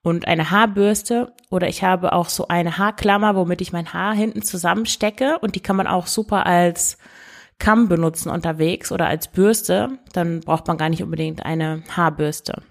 Und 0.03 0.29
eine 0.29 0.51
Haarbürste 0.51 1.33
oder 1.51 1.69
ich 1.69 1.83
habe 1.83 2.13
auch 2.13 2.29
so 2.29 2.49
eine 2.49 2.79
Haarklammer, 2.79 3.35
womit 3.35 3.61
ich 3.61 3.73
mein 3.73 3.93
Haar 3.93 4.15
hinten 4.15 4.43
zusammenstecke 4.43 5.39
und 5.41 5.57
die 5.57 5.61
kann 5.61 5.77
man 5.77 5.89
auch 5.89 6.07
super 6.07 6.47
als 6.47 6.99
Kamm 7.59 7.89
benutzen 7.89 8.31
unterwegs 8.31 8.93
oder 8.93 9.09
als 9.09 9.29
Bürste. 9.29 9.99
Dann 10.13 10.41
braucht 10.41 10.69
man 10.69 10.79
gar 10.79 10.89
nicht 10.89 11.03
unbedingt 11.03 11.45
eine 11.45 11.83
Haarbürste. 11.95 12.63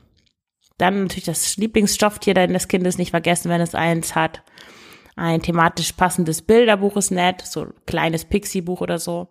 Dann 0.77 1.03
natürlich 1.03 1.25
das 1.25 1.57
Lieblingsstofftier 1.57 2.33
deines 2.33 2.67
Kindes 2.67 2.97
nicht 2.97 3.11
vergessen, 3.11 3.49
wenn 3.49 3.61
es 3.61 3.75
eins 3.75 4.15
hat. 4.15 4.43
Ein 5.17 5.41
thematisch 5.41 5.93
passendes 5.93 6.43
Bilderbuch 6.43 6.95
ist 6.95 7.09
nett, 7.09 7.41
so 7.41 7.63
ein 7.63 7.73
kleines 7.87 8.23
Pixie-Buch 8.25 8.81
oder 8.81 8.99
so. 8.99 9.27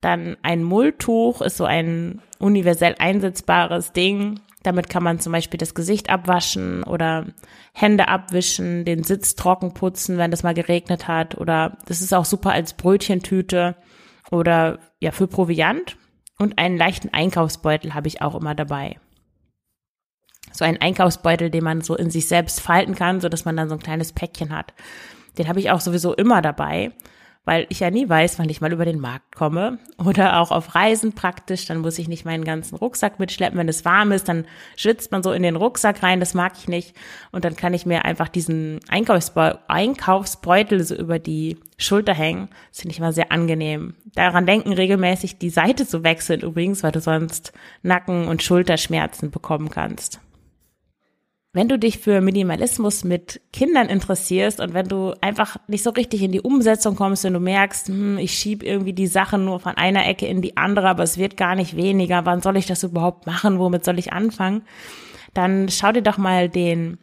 Dann 0.00 0.36
ein 0.42 0.62
Mulltuch 0.62 1.42
ist 1.42 1.56
so 1.56 1.64
ein 1.64 2.22
universell 2.38 2.94
einsetzbares 2.98 3.92
Ding. 3.92 4.38
Damit 4.62 4.88
kann 4.88 5.02
man 5.02 5.18
zum 5.18 5.32
Beispiel 5.32 5.58
das 5.58 5.74
Gesicht 5.74 6.10
abwaschen 6.10 6.84
oder 6.84 7.26
Hände 7.72 8.06
abwischen, 8.06 8.84
den 8.84 9.02
Sitz 9.02 9.34
trocken 9.34 9.74
putzen, 9.74 10.16
wenn 10.16 10.32
es 10.32 10.44
mal 10.44 10.54
geregnet 10.54 11.08
hat. 11.08 11.36
Oder 11.36 11.76
das 11.86 12.02
ist 12.02 12.14
auch 12.14 12.24
super 12.24 12.52
als 12.52 12.74
Brötchentüte 12.74 13.74
oder 14.30 14.78
ja 15.00 15.10
für 15.10 15.26
Proviant. 15.26 15.96
Und 16.38 16.58
einen 16.58 16.78
leichten 16.78 17.12
Einkaufsbeutel 17.12 17.94
habe 17.94 18.06
ich 18.06 18.22
auch 18.22 18.36
immer 18.36 18.54
dabei 18.54 18.96
so 20.60 20.64
einen 20.66 20.80
Einkaufsbeutel, 20.80 21.50
den 21.50 21.64
man 21.64 21.80
so 21.80 21.96
in 21.96 22.10
sich 22.10 22.28
selbst 22.28 22.60
falten 22.60 22.94
kann, 22.94 23.20
so 23.20 23.28
dass 23.28 23.46
man 23.46 23.56
dann 23.56 23.70
so 23.70 23.74
ein 23.74 23.82
kleines 23.82 24.12
Päckchen 24.12 24.54
hat. 24.54 24.74
Den 25.38 25.48
habe 25.48 25.58
ich 25.58 25.70
auch 25.70 25.80
sowieso 25.80 26.14
immer 26.14 26.42
dabei, 26.42 26.92
weil 27.46 27.64
ich 27.70 27.80
ja 27.80 27.90
nie 27.90 28.06
weiß, 28.06 28.38
wann 28.38 28.50
ich 28.50 28.60
mal 28.60 28.70
über 28.70 28.84
den 28.84 29.00
Markt 29.00 29.34
komme 29.34 29.78
oder 29.96 30.38
auch 30.38 30.50
auf 30.50 30.74
Reisen 30.74 31.14
praktisch, 31.14 31.64
dann 31.64 31.78
muss 31.78 31.98
ich 31.98 32.08
nicht 32.08 32.26
meinen 32.26 32.44
ganzen 32.44 32.76
Rucksack 32.76 33.18
mitschleppen, 33.18 33.58
wenn 33.58 33.70
es 33.70 33.86
warm 33.86 34.12
ist, 34.12 34.28
dann 34.28 34.44
schwitzt 34.76 35.12
man 35.12 35.22
so 35.22 35.32
in 35.32 35.42
den 35.42 35.56
Rucksack 35.56 36.02
rein, 36.02 36.20
das 36.20 36.34
mag 36.34 36.52
ich 36.58 36.68
nicht 36.68 36.94
und 37.32 37.46
dann 37.46 37.56
kann 37.56 37.72
ich 37.72 37.86
mir 37.86 38.04
einfach 38.04 38.28
diesen 38.28 38.80
Einkaufsbeu 38.88 39.54
Einkaufsbeutel 39.66 40.84
so 40.84 40.94
über 40.94 41.18
die 41.18 41.56
Schulter 41.78 42.12
hängen, 42.12 42.50
das 42.68 42.82
finde 42.82 42.92
ich 42.92 42.98
immer 42.98 43.14
sehr 43.14 43.32
angenehm. 43.32 43.94
Daran 44.14 44.44
denken 44.44 44.74
regelmäßig 44.74 45.38
die 45.38 45.48
Seite 45.48 45.86
zu 45.86 46.04
wechseln 46.04 46.42
übrigens, 46.42 46.82
weil 46.82 46.92
du 46.92 47.00
sonst 47.00 47.54
Nacken- 47.82 48.28
und 48.28 48.42
Schulterschmerzen 48.42 49.30
bekommen 49.30 49.70
kannst. 49.70 50.20
Wenn 51.52 51.68
du 51.68 51.80
dich 51.80 51.98
für 51.98 52.20
Minimalismus 52.20 53.02
mit 53.02 53.40
Kindern 53.52 53.88
interessierst 53.88 54.60
und 54.60 54.72
wenn 54.72 54.86
du 54.86 55.14
einfach 55.20 55.56
nicht 55.66 55.82
so 55.82 55.90
richtig 55.90 56.22
in 56.22 56.30
die 56.30 56.40
Umsetzung 56.40 56.94
kommst, 56.94 57.24
wenn 57.24 57.32
du 57.32 57.40
merkst, 57.40 57.88
hm, 57.88 58.18
ich 58.18 58.34
schieb 58.34 58.62
irgendwie 58.62 58.92
die 58.92 59.08
Sachen 59.08 59.44
nur 59.44 59.58
von 59.58 59.76
einer 59.76 60.06
Ecke 60.06 60.26
in 60.26 60.42
die 60.42 60.56
andere, 60.56 60.88
aber 60.88 61.02
es 61.02 61.18
wird 61.18 61.36
gar 61.36 61.56
nicht 61.56 61.76
weniger, 61.76 62.24
wann 62.24 62.40
soll 62.40 62.56
ich 62.56 62.66
das 62.66 62.84
überhaupt 62.84 63.26
machen, 63.26 63.58
womit 63.58 63.84
soll 63.84 63.98
ich 63.98 64.12
anfangen, 64.12 64.62
dann 65.34 65.68
schau 65.68 65.90
dir 65.90 66.02
doch 66.02 66.18
mal 66.18 66.48
den 66.48 66.98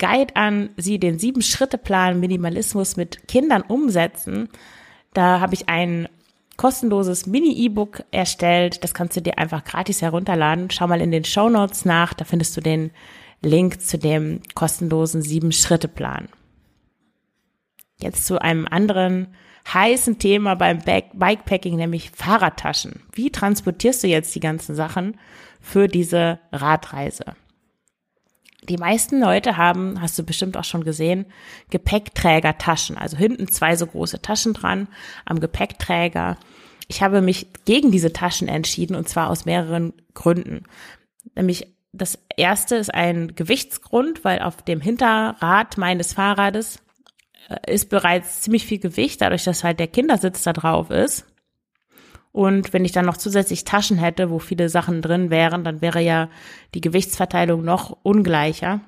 Guide 0.00 0.34
an, 0.34 0.70
sie 0.76 0.98
den 0.98 1.20
Sieben-Schritte-Plan 1.20 2.18
Minimalismus 2.18 2.96
mit 2.96 3.28
Kindern 3.28 3.62
umsetzen. 3.62 4.48
Da 5.12 5.38
habe 5.38 5.54
ich 5.54 5.68
ein 5.68 6.08
kostenloses 6.56 7.26
Mini-E-Book 7.26 8.02
erstellt. 8.10 8.82
Das 8.82 8.92
kannst 8.92 9.16
du 9.16 9.22
dir 9.22 9.38
einfach 9.38 9.64
gratis 9.64 10.02
herunterladen. 10.02 10.70
Schau 10.70 10.88
mal 10.88 11.00
in 11.00 11.12
den 11.12 11.24
Show 11.24 11.48
Notes 11.48 11.84
nach, 11.84 12.12
da 12.12 12.24
findest 12.24 12.56
du 12.56 12.60
den 12.60 12.90
Link 13.44 13.80
zu 13.80 13.98
dem 13.98 14.40
kostenlosen 14.54 15.22
Sieben-Schritte-Plan. 15.22 16.28
Jetzt 17.98 18.26
zu 18.26 18.40
einem 18.40 18.66
anderen 18.66 19.34
heißen 19.72 20.18
Thema 20.18 20.56
beim 20.56 20.78
Bikepacking, 20.80 21.76
nämlich 21.76 22.10
Fahrradtaschen. 22.10 23.02
Wie 23.12 23.30
transportierst 23.30 24.02
du 24.02 24.08
jetzt 24.08 24.34
die 24.34 24.40
ganzen 24.40 24.74
Sachen 24.74 25.18
für 25.60 25.88
diese 25.88 26.40
Radreise? 26.52 27.36
Die 28.68 28.78
meisten 28.78 29.20
Leute 29.20 29.56
haben, 29.56 30.00
hast 30.00 30.18
du 30.18 30.22
bestimmt 30.22 30.56
auch 30.56 30.64
schon 30.64 30.84
gesehen, 30.84 31.26
Gepäckträgertaschen, 31.70 32.96
also 32.96 33.16
hinten 33.16 33.48
zwei 33.48 33.76
so 33.76 33.86
große 33.86 34.22
Taschen 34.22 34.54
dran 34.54 34.88
am 35.26 35.38
Gepäckträger. 35.38 36.38
Ich 36.88 37.02
habe 37.02 37.20
mich 37.20 37.48
gegen 37.66 37.90
diese 37.90 38.12
Taschen 38.12 38.48
entschieden 38.48 38.96
und 38.96 39.08
zwar 39.08 39.28
aus 39.28 39.44
mehreren 39.44 39.92
Gründen. 40.14 40.64
Nämlich 41.34 41.73
das 41.96 42.18
erste 42.36 42.76
ist 42.76 42.92
ein 42.92 43.34
Gewichtsgrund, 43.34 44.24
weil 44.24 44.40
auf 44.40 44.62
dem 44.62 44.80
Hinterrad 44.80 45.78
meines 45.78 46.12
Fahrrades 46.12 46.82
äh, 47.48 47.72
ist 47.72 47.88
bereits 47.88 48.42
ziemlich 48.42 48.66
viel 48.66 48.78
Gewicht, 48.78 49.20
dadurch, 49.20 49.44
dass 49.44 49.64
halt 49.64 49.78
der 49.78 49.86
Kindersitz 49.86 50.42
da 50.42 50.52
drauf 50.52 50.90
ist. 50.90 51.26
Und 52.32 52.72
wenn 52.72 52.84
ich 52.84 52.90
dann 52.90 53.06
noch 53.06 53.16
zusätzlich 53.16 53.62
Taschen 53.62 53.96
hätte, 53.96 54.28
wo 54.28 54.40
viele 54.40 54.68
Sachen 54.68 55.02
drin 55.02 55.30
wären, 55.30 55.62
dann 55.62 55.80
wäre 55.80 56.00
ja 56.00 56.28
die 56.74 56.80
Gewichtsverteilung 56.80 57.64
noch 57.64 57.96
ungleicher. 58.02 58.80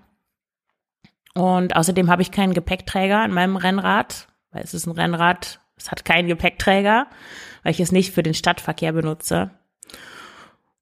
Und 1.32 1.76
außerdem 1.76 2.10
habe 2.10 2.22
ich 2.22 2.32
keinen 2.32 2.54
Gepäckträger 2.54 3.20
an 3.20 3.32
meinem 3.32 3.56
Rennrad, 3.56 4.26
weil 4.50 4.64
es 4.64 4.74
ist 4.74 4.86
ein 4.86 4.92
Rennrad, 4.92 5.60
es 5.76 5.92
hat 5.92 6.04
keinen 6.04 6.26
Gepäckträger, 6.26 7.06
weil 7.62 7.70
ich 7.70 7.78
es 7.78 7.92
nicht 7.92 8.12
für 8.12 8.24
den 8.24 8.34
Stadtverkehr 8.34 8.92
benutze. 8.92 9.52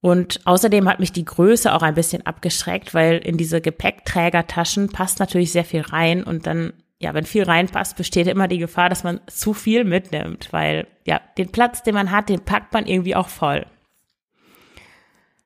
Und 0.04 0.40
außerdem 0.44 0.86
hat 0.86 1.00
mich 1.00 1.12
die 1.12 1.24
Größe 1.24 1.72
auch 1.72 1.80
ein 1.80 1.94
bisschen 1.94 2.26
abgeschreckt, 2.26 2.92
weil 2.92 3.16
in 3.16 3.38
diese 3.38 3.62
Gepäckträgertaschen 3.62 4.90
passt 4.90 5.18
natürlich 5.18 5.50
sehr 5.50 5.64
viel 5.64 5.80
rein 5.80 6.22
und 6.22 6.46
dann 6.46 6.74
ja, 6.98 7.14
wenn 7.14 7.24
viel 7.24 7.44
reinpasst, 7.44 7.96
besteht 7.96 8.26
immer 8.26 8.46
die 8.46 8.58
Gefahr, 8.58 8.90
dass 8.90 9.02
man 9.02 9.22
zu 9.28 9.54
viel 9.54 9.84
mitnimmt, 9.84 10.52
weil 10.52 10.86
ja, 11.06 11.22
den 11.38 11.50
Platz, 11.50 11.82
den 11.82 11.94
man 11.94 12.10
hat, 12.10 12.28
den 12.28 12.44
packt 12.44 12.74
man 12.74 12.84
irgendwie 12.84 13.16
auch 13.16 13.28
voll. 13.28 13.64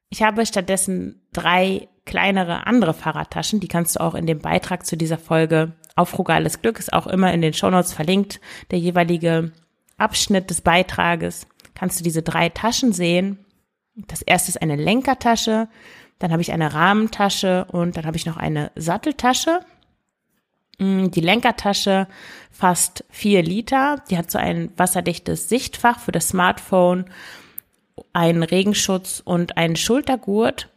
Ich 0.09 0.25
habe 0.25 0.45
stattdessen 0.45 1.23
drei 1.33 1.87
kleinere 2.05 2.67
andere 2.67 2.95
Fahrradtaschen, 2.95 3.61
die 3.61 3.69
kannst 3.69 3.95
du 3.95 4.01
auch 4.01 4.17
in 4.17 4.27
dem 4.27 4.41
Beitrag 4.41 4.85
zu 4.85 4.97
dieser 4.97 5.19
Folge 5.19 5.75
auf 5.95 6.09
Frugales 6.09 6.63
Glück, 6.63 6.81
ist 6.81 6.93
auch 6.93 7.07
immer 7.07 7.33
in 7.33 7.43
den 7.43 7.55
Shownotes 7.55 7.93
verlinkt, 7.93 8.41
der 8.73 8.81
jeweilige 8.81 9.53
Abschnitt 9.99 10.51
des 10.51 10.63
Beitrages, 10.63 11.47
kannst 11.77 12.01
du 12.01 12.03
diese 12.03 12.23
drei 12.23 12.49
Taschen 12.49 12.93
sehen. 12.93 13.39
Das 14.07 14.23
erste 14.23 14.51
ist 14.51 14.63
eine 14.63 14.77
Lenkertasche, 14.77 15.69
dann 16.19 16.33
habe 16.33 16.43
ich 16.43 16.53
eine 16.53 16.75
Rahmentasche 16.75 17.67
und 17.67 17.97
dann 17.97 18.07
habe 18.07 18.17
ich 18.17 18.27
noch 18.27 18.37
eine 18.37 18.71
Satteltasche. 18.75 19.61
Mm, 20.79 21.09
die 21.09 21.21
Lenkertasche 21.21 22.09
fasst 22.51 23.05
vier 23.11 23.43
Liter. 23.43 24.03
Die 24.11 24.19
hat 24.19 24.31
so 24.31 24.39
ein 24.39 24.71
wasserdichtes 24.77 25.49
Sichtfach 25.49 26.01
für 26.01 26.13
das 26.13 26.29
Smartphone, 26.29 27.05
einen 28.13 28.43
Regenschutz 28.43 29.23
und 29.25 29.57
einen 29.57 29.77
Schultergurt. 29.77 30.69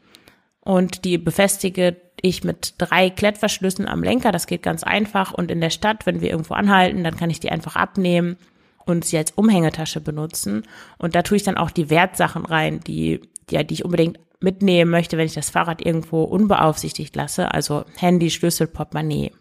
Und 0.59 1.05
die 1.05 1.17
befestige 1.17 1.97
ich 2.21 2.43
mit 2.43 2.75
drei 2.77 3.09
Klettverschlüssen 3.09 3.87
am 3.87 4.03
Lenker. 4.03 4.31
Das 4.31 4.45
geht 4.45 4.61
ganz 4.61 4.83
einfach. 4.83 5.33
Und 5.33 5.49
in 5.49 5.59
der 5.59 5.71
Stadt, 5.71 6.05
wenn 6.05 6.21
wir 6.21 6.29
irgendwo 6.29 6.53
anhalten, 6.53 7.03
dann 7.03 7.17
kann 7.17 7.31
ich 7.31 7.39
die 7.39 7.51
einfach 7.51 7.75
abnehmen 7.75 8.37
und 8.85 9.05
sie 9.05 9.17
als 9.17 9.31
Umhängetasche 9.31 10.01
benutzen. 10.01 10.63
Und 10.97 11.15
da 11.15 11.21
tue 11.21 11.37
ich 11.37 11.43
dann 11.43 11.57
auch 11.57 11.71
die 11.71 11.89
Wertsachen 11.89 12.45
rein, 12.45 12.79
die, 12.81 13.21
die, 13.49 13.65
die 13.65 13.73
ich 13.73 13.85
unbedingt 13.85 14.19
mitnehmen 14.39 14.89
möchte, 14.91 15.17
wenn 15.17 15.25
ich 15.25 15.33
das 15.33 15.49
Fahrrad 15.49 15.85
irgendwo 15.85 16.23
unbeaufsichtigt 16.23 17.15
lasse. 17.15 17.53
Also 17.53 17.85
Handy, 17.97 18.31
Schlüssel, 18.31 18.67
Portemonnaie. 18.67 19.31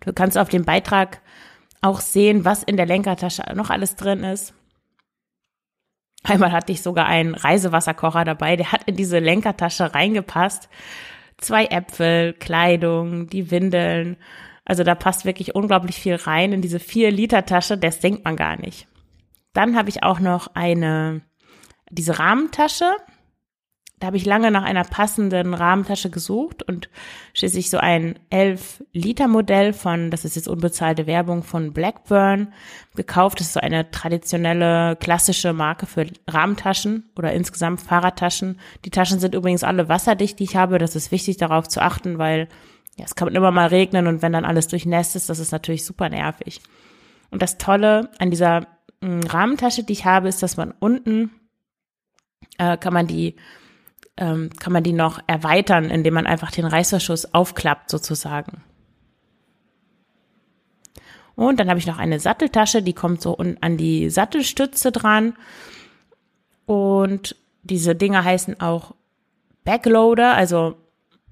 Du 0.00 0.12
kannst 0.12 0.38
auf 0.38 0.48
dem 0.48 0.64
Beitrag 0.64 1.20
auch 1.80 2.00
sehen, 2.00 2.44
was 2.44 2.62
in 2.62 2.76
der 2.76 2.86
Lenkertasche 2.86 3.42
noch 3.54 3.70
alles 3.70 3.96
drin 3.96 4.24
ist. 4.24 4.54
Einmal 6.22 6.52
hatte 6.52 6.72
ich 6.72 6.80
sogar 6.80 7.06
einen 7.06 7.34
Reisewasserkocher 7.34 8.24
dabei, 8.24 8.56
der 8.56 8.72
hat 8.72 8.84
in 8.84 8.96
diese 8.96 9.18
Lenkertasche 9.18 9.94
reingepasst. 9.94 10.70
Zwei 11.36 11.66
Äpfel, 11.66 12.32
Kleidung, 12.32 13.28
die 13.28 13.50
Windeln. 13.50 14.16
Also 14.64 14.82
da 14.82 14.94
passt 14.94 15.24
wirklich 15.24 15.54
unglaublich 15.54 15.96
viel 15.96 16.14
rein 16.14 16.52
in 16.52 16.62
diese 16.62 16.80
vier 16.80 17.10
Liter 17.10 17.44
Tasche, 17.44 17.76
das 17.76 18.00
denkt 18.00 18.24
man 18.24 18.36
gar 18.36 18.56
nicht. 18.56 18.86
Dann 19.52 19.76
habe 19.76 19.88
ich 19.88 20.02
auch 20.02 20.20
noch 20.20 20.48
eine, 20.54 21.22
diese 21.90 22.18
Rahmentasche. 22.18 22.90
Da 24.00 24.08
habe 24.08 24.16
ich 24.16 24.26
lange 24.26 24.50
nach 24.50 24.64
einer 24.64 24.82
passenden 24.82 25.54
Rahmentasche 25.54 26.10
gesucht 26.10 26.62
und 26.62 26.90
schließlich 27.32 27.70
so 27.70 27.78
ein 27.78 28.18
11-Liter-Modell 28.32 29.72
von, 29.72 30.10
das 30.10 30.24
ist 30.24 30.34
jetzt 30.34 30.48
unbezahlte 30.48 31.06
Werbung 31.06 31.42
von 31.44 31.72
Blackburn, 31.72 32.52
gekauft. 32.96 33.38
Das 33.38 33.46
ist 33.46 33.52
so 33.54 33.60
eine 33.60 33.90
traditionelle, 33.92 34.96
klassische 34.96 35.52
Marke 35.52 35.86
für 35.86 36.06
Rahmentaschen 36.28 37.10
oder 37.16 37.32
insgesamt 37.32 37.80
Fahrradtaschen. 37.80 38.58
Die 38.84 38.90
Taschen 38.90 39.20
sind 39.20 39.34
übrigens 39.34 39.62
alle 39.62 39.88
wasserdicht, 39.88 40.40
die 40.40 40.44
ich 40.44 40.56
habe. 40.56 40.78
Das 40.78 40.96
ist 40.96 41.12
wichtig 41.12 41.36
darauf 41.36 41.68
zu 41.68 41.80
achten, 41.80 42.18
weil 42.18 42.48
ja, 42.96 43.04
es 43.04 43.14
kann 43.14 43.28
immer 43.28 43.50
mal 43.50 43.68
regnen 43.68 44.06
und 44.06 44.22
wenn 44.22 44.32
dann 44.32 44.44
alles 44.44 44.68
durchnässt 44.68 45.16
ist, 45.16 45.28
das 45.28 45.38
ist 45.38 45.52
natürlich 45.52 45.84
super 45.84 46.08
nervig. 46.08 46.60
Und 47.30 47.42
das 47.42 47.58
Tolle 47.58 48.10
an 48.18 48.30
dieser 48.30 48.66
hm, 49.00 49.22
Rahmentasche, 49.22 49.82
die 49.82 49.92
ich 49.92 50.04
habe, 50.04 50.28
ist, 50.28 50.42
dass 50.42 50.56
man 50.56 50.72
unten 50.78 51.30
äh, 52.58 52.76
kann 52.76 52.92
man 52.92 53.06
die 53.06 53.36
ähm, 54.16 54.50
kann 54.60 54.72
man 54.72 54.84
die 54.84 54.92
noch 54.92 55.20
erweitern, 55.26 55.90
indem 55.90 56.14
man 56.14 56.26
einfach 56.26 56.52
den 56.52 56.66
Reißverschluss 56.66 57.34
aufklappt 57.34 57.90
sozusagen. 57.90 58.62
Und 61.34 61.58
dann 61.58 61.68
habe 61.68 61.80
ich 61.80 61.86
noch 61.86 61.98
eine 61.98 62.20
Satteltasche, 62.20 62.80
die 62.80 62.92
kommt 62.92 63.20
so 63.20 63.36
an 63.36 63.76
die 63.76 64.08
Sattelstütze 64.08 64.92
dran. 64.92 65.34
Und 66.64 67.34
diese 67.64 67.96
Dinger 67.96 68.22
heißen 68.22 68.60
auch 68.60 68.94
Backloader, 69.64 70.34
also 70.34 70.76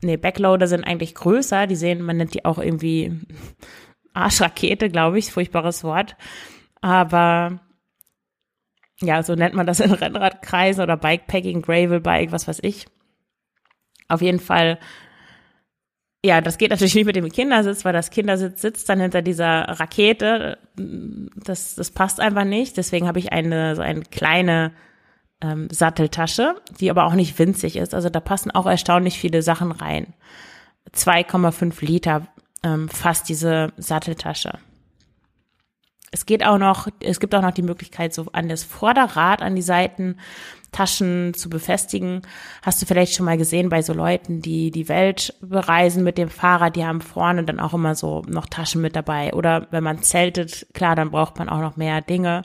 nee, 0.03 0.17
Backloader 0.17 0.67
sind 0.67 0.85
eigentlich 0.85 1.15
größer, 1.15 1.67
die 1.67 1.77
sehen, 1.77 2.03
man 2.03 2.17
nennt 2.17 2.35
die 2.35 2.45
auch 2.45 2.59
irgendwie 2.59 3.21
Arschrakete, 4.15 4.91
glaube 4.91 5.19
ich, 5.19 5.33
furchtbares 5.33 5.85
Wort. 5.85 6.17
Aber 6.81 7.61
ja, 9.01 9.23
so 9.23 9.35
nennt 9.35 9.55
man 9.55 9.67
das 9.67 9.81
in 9.81 9.93
Rennradkreisen 9.93 10.83
oder 10.83 10.97
Bikepacking, 10.97 11.63
Gravelbike, 11.63 12.33
was 12.33 12.49
weiß 12.49 12.61
ich. 12.63 12.87
Auf 14.09 14.21
jeden 14.21 14.41
Fall, 14.41 14.79
ja, 16.25 16.41
das 16.41 16.59
geht 16.59 16.71
natürlich 16.71 16.95
nicht 16.95 17.07
mit 17.07 17.17
dem 17.17 17.31
Kindersitz, 17.31 17.85
weil 17.85 17.93
das 17.93 18.11
Kindersitz 18.11 18.61
sitzt 18.61 18.89
dann 18.89 19.01
hinter 19.01 19.23
dieser 19.23 19.63
Rakete. 19.63 20.59
Das, 20.77 21.75
das 21.77 21.91
passt 21.91 22.21
einfach 22.21 22.45
nicht. 22.45 22.77
Deswegen 22.77 23.09
habe 23.09 23.19
ich 23.19 23.33
eine, 23.33 23.75
so 23.75 23.83
eine 23.83 24.03
kleine 24.03 24.73
ähm, 25.43 25.69
Satteltasche, 25.71 26.55
die 26.81 26.91
aber 26.91 27.05
auch 27.05 27.15
nicht 27.15 27.39
winzig 27.39 27.77
ist. 27.77 27.95
Also 27.95 28.09
da 28.09 28.21
passen 28.21 28.51
auch 28.51 28.67
erstaunlich 28.67 29.19
viele 29.19 29.43
Sachen 29.43 29.73
rein. 29.73 30.15
2,5 30.95 31.85
Liter 31.85 32.27
ähm, 32.63 32.89
fast 32.89 33.29
diese 33.29 33.73
Satteltasche. 33.77 34.59
Es 36.15 36.27
geht 36.27 36.45
auch 36.45 36.59
noch, 36.59 36.89
es 37.01 37.21
gibt 37.21 37.35
auch 37.35 37.41
noch 37.41 37.53
die 37.53 37.63
Möglichkeit, 37.63 38.13
so 38.13 38.27
an 38.33 38.49
das 38.49 38.65
Vorderrad, 38.65 39.41
an 39.41 39.57
die 39.57 39.63
Seitentaschen 39.63 41.33
zu 41.33 41.49
befestigen. 41.49 42.21
Hast 42.61 42.83
du 42.83 42.87
vielleicht 42.87 43.15
schon 43.15 43.25
mal 43.25 43.39
gesehen 43.39 43.71
bei 43.71 43.81
so 43.81 43.95
Leuten, 43.95 44.43
die 44.43 44.71
die 44.71 44.91
Welt 44.91 45.35
bereisen 45.41 46.05
mit 46.05 46.19
dem 46.19 46.29
Fahrrad, 46.29 46.77
die 46.77 46.85
haben 46.85 47.01
vorne 47.01 47.45
dann 47.45 47.61
auch 47.61 47.73
immer 47.73 47.95
so 47.95 48.23
noch 48.29 48.47
Taschen 48.47 48.83
mit 48.83 48.95
dabei. 48.95 49.33
Oder 49.33 49.69
wenn 49.71 49.83
man 49.83 50.03
zeltet, 50.03 50.67
klar, 50.75 50.97
dann 50.97 51.13
braucht 51.13 51.39
man 51.39 51.49
auch 51.49 51.61
noch 51.61 51.77
mehr 51.77 52.03
Dinge. 52.03 52.43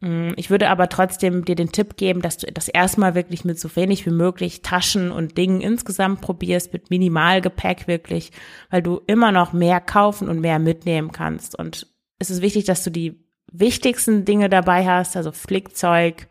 Mm, 0.00 0.32
ich 0.36 0.50
würde 0.50 0.70
aber 0.70 0.88
trotzdem 0.88 1.44
dir 1.44 1.54
den 1.54 1.72
Tipp 1.72 1.96
geben, 1.96 2.22
dass 2.22 2.38
du 2.38 2.50
das 2.52 2.68
erstmal 2.68 3.14
wirklich 3.14 3.44
mit 3.44 3.58
so 3.58 3.74
wenig 3.76 4.06
wie 4.06 4.10
möglich 4.10 4.62
Taschen 4.62 5.10
und 5.10 5.38
Dingen 5.38 5.60
insgesamt 5.60 6.20
probierst, 6.20 6.72
mit 6.72 6.90
Minimalgepäck 6.90 7.86
wirklich, 7.86 8.32
weil 8.70 8.82
du 8.82 9.00
immer 9.06 9.32
noch 9.32 9.52
mehr 9.52 9.80
kaufen 9.80 10.28
und 10.28 10.40
mehr 10.40 10.58
mitnehmen 10.58 11.12
kannst. 11.12 11.58
Und 11.58 11.86
es 12.18 12.30
ist 12.30 12.42
wichtig, 12.42 12.64
dass 12.64 12.84
du 12.84 12.90
die 12.90 13.24
wichtigsten 13.50 14.24
Dinge 14.24 14.48
dabei 14.48 14.86
hast, 14.86 15.16
also 15.16 15.32
Flickzeug, 15.32 16.28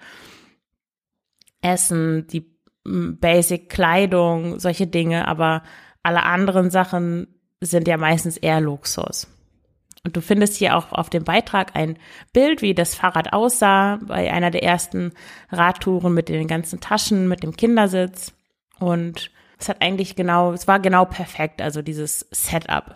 Essen, 1.62 2.28
die 2.28 2.54
Basic 2.84 3.70
Kleidung, 3.70 4.60
solche 4.60 4.88
Dinge, 4.88 5.28
aber 5.28 5.64
alle 6.04 6.24
anderen 6.24 6.70
Sachen 6.70 7.28
sind 7.62 7.88
ja 7.88 7.96
meistens 7.96 8.36
eher 8.36 8.60
Luxus. 8.60 9.33
Und 10.06 10.18
du 10.18 10.22
findest 10.22 10.58
hier 10.58 10.76
auch 10.76 10.92
auf 10.92 11.10
dem 11.10 11.24
Beitrag 11.24 11.78
ein 11.78 11.98
Bild, 12.34 12.62
wie 12.62 12.74
das 12.74 12.94
Fahrrad 12.94 13.32
aussah 13.32 14.00
bei 14.06 14.32
einer 14.32 14.52
der 14.52 14.64
ersten 14.64 15.14
Radtouren 15.50 16.14
mit 16.14 16.28
den 16.28 16.48
ganzen 16.48 16.82
Taschen, 16.82 17.30
mit 17.30 17.42
dem 17.42 17.56
Kindersitz. 17.56 18.34
Und 18.80 19.32
es 19.58 19.70
hat 19.70 19.82
eigentlich 19.82 20.18
genau, 20.18 20.52
es 20.52 20.68
war 20.68 20.82
genau 20.82 21.06
perfekt, 21.06 21.62
also 21.62 21.82
dieses 21.82 22.28
Setup. 22.32 22.96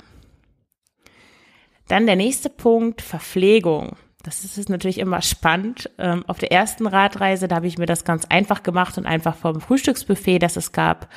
Dann 1.87 2.07
der 2.07 2.17
nächste 2.17 2.49
Punkt, 2.49 3.01
Verpflegung. 3.01 3.95
Das 4.23 4.43
ist 4.43 4.69
natürlich 4.69 4.97
immer 4.97 5.21
spannend. 5.21 5.89
Ähm, 5.97 6.25
auf 6.27 6.39
der 6.39 6.51
ersten 6.51 6.87
Radreise, 6.87 7.47
da 7.47 7.55
habe 7.55 7.67
ich 7.67 7.77
mir 7.77 7.85
das 7.85 8.03
ganz 8.03 8.25
einfach 8.25 8.63
gemacht 8.63 8.97
und 8.97 9.05
einfach 9.05 9.37
vom 9.37 9.61
Frühstücksbuffet, 9.61 10.39
das 10.39 10.57
es 10.57 10.73
gab, 10.73 11.07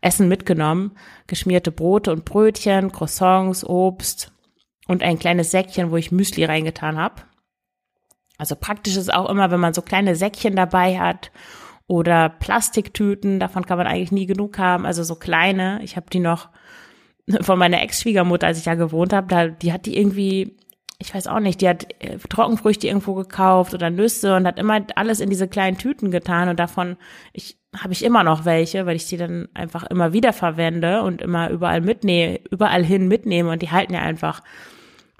Essen 0.00 0.28
mitgenommen. 0.28 0.92
Geschmierte 1.26 1.72
Brote 1.72 2.12
und 2.12 2.24
Brötchen, 2.24 2.92
Croissants, 2.92 3.64
Obst 3.64 4.30
und 4.90 5.04
ein 5.04 5.20
kleines 5.20 5.52
Säckchen, 5.52 5.92
wo 5.92 5.96
ich 5.96 6.10
Müsli 6.10 6.44
reingetan 6.44 6.98
habe. 6.98 7.22
Also 8.38 8.56
praktisch 8.56 8.96
ist 8.96 9.14
auch 9.14 9.30
immer, 9.30 9.52
wenn 9.52 9.60
man 9.60 9.72
so 9.72 9.82
kleine 9.82 10.16
Säckchen 10.16 10.56
dabei 10.56 10.98
hat 10.98 11.30
oder 11.86 12.28
Plastiktüten, 12.28 13.38
davon 13.38 13.64
kann 13.64 13.78
man 13.78 13.86
eigentlich 13.86 14.10
nie 14.10 14.26
genug 14.26 14.58
haben, 14.58 14.86
also 14.86 15.04
so 15.04 15.14
kleine. 15.14 15.80
Ich 15.84 15.94
habe 15.94 16.10
die 16.12 16.18
noch 16.18 16.48
von 17.40 17.56
meiner 17.56 17.80
Ex-Schwiegermutter, 17.82 18.48
als 18.48 18.58
ich 18.58 18.64
da 18.64 18.74
gewohnt 18.74 19.12
habe, 19.12 19.28
da, 19.28 19.46
die 19.46 19.72
hat 19.72 19.86
die 19.86 19.96
irgendwie, 19.96 20.56
ich 20.98 21.14
weiß 21.14 21.28
auch 21.28 21.38
nicht, 21.38 21.60
die 21.60 21.68
hat 21.68 21.86
äh, 22.00 22.18
Trockenfrüchte 22.18 22.88
irgendwo 22.88 23.14
gekauft 23.14 23.72
oder 23.74 23.90
Nüsse 23.90 24.34
und 24.34 24.44
hat 24.44 24.58
immer 24.58 24.84
alles 24.96 25.20
in 25.20 25.30
diese 25.30 25.46
kleinen 25.46 25.78
Tüten 25.78 26.10
getan 26.10 26.48
und 26.48 26.58
davon 26.58 26.96
ich 27.32 27.60
habe 27.78 27.92
ich 27.92 28.04
immer 28.04 28.24
noch 28.24 28.44
welche, 28.44 28.86
weil 28.86 28.96
ich 28.96 29.06
die 29.06 29.16
dann 29.16 29.48
einfach 29.54 29.84
immer 29.84 30.12
wieder 30.12 30.32
verwende 30.32 31.02
und 31.02 31.22
immer 31.22 31.48
überall 31.50 31.80
mitnehme, 31.80 32.40
überall 32.50 32.84
hin 32.84 33.06
mitnehme 33.06 33.50
und 33.50 33.62
die 33.62 33.70
halten 33.70 33.94
ja 33.94 34.00
einfach 34.00 34.42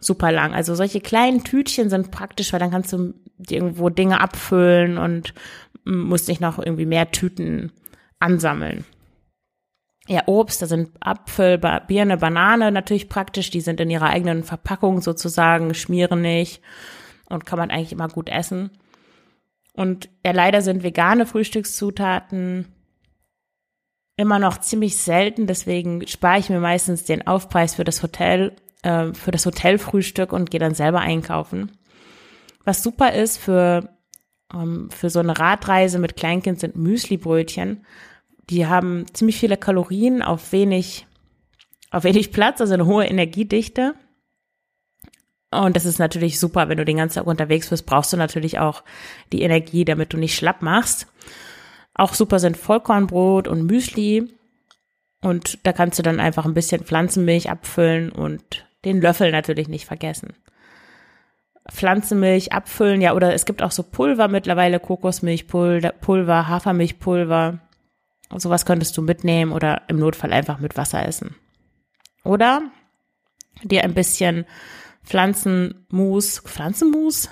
super 0.00 0.32
lang. 0.32 0.54
Also 0.54 0.74
solche 0.74 1.00
kleinen 1.00 1.44
Tütchen 1.44 1.90
sind 1.90 2.10
praktisch, 2.10 2.52
weil 2.52 2.60
dann 2.60 2.70
kannst 2.70 2.92
du 2.92 3.14
irgendwo 3.48 3.88
Dinge 3.88 4.20
abfüllen 4.20 4.98
und 4.98 5.34
musst 5.84 6.28
nicht 6.28 6.40
noch 6.40 6.58
irgendwie 6.58 6.86
mehr 6.86 7.10
Tüten 7.10 7.72
ansammeln. 8.18 8.84
Ja, 10.08 10.22
Obst, 10.26 10.60
da 10.60 10.66
sind 10.66 10.90
Apfel, 11.00 11.58
Birne, 11.58 12.16
Banane 12.16 12.72
natürlich 12.72 13.08
praktisch. 13.08 13.50
Die 13.50 13.60
sind 13.60 13.80
in 13.80 13.90
ihrer 13.90 14.08
eigenen 14.08 14.42
Verpackung 14.42 15.02
sozusagen, 15.02 15.74
schmieren 15.74 16.22
nicht 16.22 16.62
und 17.28 17.46
kann 17.46 17.58
man 17.58 17.70
eigentlich 17.70 17.92
immer 17.92 18.08
gut 18.08 18.28
essen. 18.28 18.70
Und 19.72 20.08
ja, 20.26 20.32
leider 20.32 20.62
sind 20.62 20.82
vegane 20.82 21.26
Frühstückszutaten 21.26 22.66
immer 24.16 24.38
noch 24.38 24.58
ziemlich 24.58 24.98
selten. 24.98 25.46
Deswegen 25.46 26.06
spare 26.06 26.38
ich 26.38 26.50
mir 26.50 26.60
meistens 26.60 27.04
den 27.04 27.26
Aufpreis 27.26 27.76
für 27.76 27.84
das 27.84 28.02
Hotel, 28.02 28.56
äh, 28.82 29.12
für 29.12 29.30
das 29.30 29.46
Hotelfrühstück 29.46 30.32
und 30.32 30.50
gehe 30.50 30.60
dann 30.60 30.74
selber 30.74 31.00
einkaufen. 31.00 31.72
Was 32.64 32.82
super 32.82 33.12
ist 33.12 33.38
für 33.38 33.88
ähm, 34.52 34.90
für 34.90 35.10
so 35.10 35.20
eine 35.20 35.38
Radreise 35.38 35.98
mit 35.98 36.16
Kleinkind 36.16 36.60
sind 36.60 36.76
Müslibrötchen. 36.76 37.84
Die 38.48 38.66
haben 38.66 39.06
ziemlich 39.12 39.38
viele 39.38 39.56
Kalorien 39.56 40.22
auf 40.22 40.52
wenig, 40.52 41.06
auf 41.90 42.04
wenig 42.04 42.32
Platz, 42.32 42.60
also 42.60 42.74
eine 42.74 42.86
hohe 42.86 43.06
Energiedichte. 43.06 43.94
Und 45.52 45.74
das 45.76 45.84
ist 45.84 45.98
natürlich 45.98 46.38
super, 46.38 46.68
wenn 46.68 46.78
du 46.78 46.84
den 46.84 46.96
ganzen 46.96 47.16
Tag 47.16 47.26
unterwegs 47.26 47.70
bist, 47.70 47.86
brauchst 47.86 48.12
du 48.12 48.16
natürlich 48.16 48.58
auch 48.58 48.84
die 49.32 49.42
Energie, 49.42 49.84
damit 49.84 50.12
du 50.12 50.16
nicht 50.16 50.36
schlapp 50.36 50.62
machst. 50.62 51.08
Auch 51.94 52.14
super 52.14 52.38
sind 52.38 52.56
Vollkornbrot 52.56 53.48
und 53.48 53.66
Müsli. 53.66 54.32
Und 55.22 55.58
da 55.66 55.72
kannst 55.72 55.98
du 55.98 56.02
dann 56.02 56.20
einfach 56.20 56.46
ein 56.46 56.54
bisschen 56.54 56.84
Pflanzenmilch 56.84 57.50
abfüllen 57.50 58.10
und 58.10 58.64
den 58.84 59.00
Löffel 59.00 59.30
natürlich 59.30 59.68
nicht 59.68 59.86
vergessen. 59.86 60.34
Pflanzenmilch 61.70 62.52
abfüllen, 62.52 63.00
ja, 63.00 63.14
oder 63.14 63.34
es 63.34 63.44
gibt 63.44 63.62
auch 63.62 63.70
so 63.70 63.82
Pulver 63.82 64.28
mittlerweile, 64.28 64.80
Kokosmilchpulver, 64.80 65.92
Pulver, 65.92 66.48
Hafermilchpulver. 66.48 67.58
Sowas 68.36 68.64
könntest 68.64 68.96
du 68.96 69.02
mitnehmen 69.02 69.52
oder 69.52 69.82
im 69.88 69.98
Notfall 69.98 70.32
einfach 70.32 70.58
mit 70.58 70.76
Wasser 70.76 71.06
essen. 71.06 71.36
Oder 72.24 72.62
dir 73.62 73.84
ein 73.84 73.94
bisschen 73.94 74.46
Pflanzenmus, 75.04 76.40
Pflanzenmus, 76.40 77.28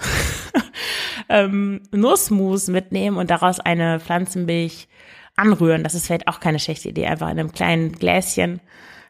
ähm, 1.29 1.83
Nussmus 1.93 2.69
mitnehmen 2.69 3.17
und 3.17 3.31
daraus 3.31 3.61
eine 3.61 4.01
Pflanzenmilch 4.01 4.89
anrühren. 5.37 5.85
Das 5.85 5.95
ist 5.95 6.07
vielleicht 6.07 6.29
auch 6.29 6.41
keine 6.41 6.59
schlechte 6.59 6.89
Idee. 6.89 7.07
Einfach 7.07 7.31
in 7.31 7.39
einem 7.39 7.53
kleinen 7.53 7.93
Gläschen 7.93 8.61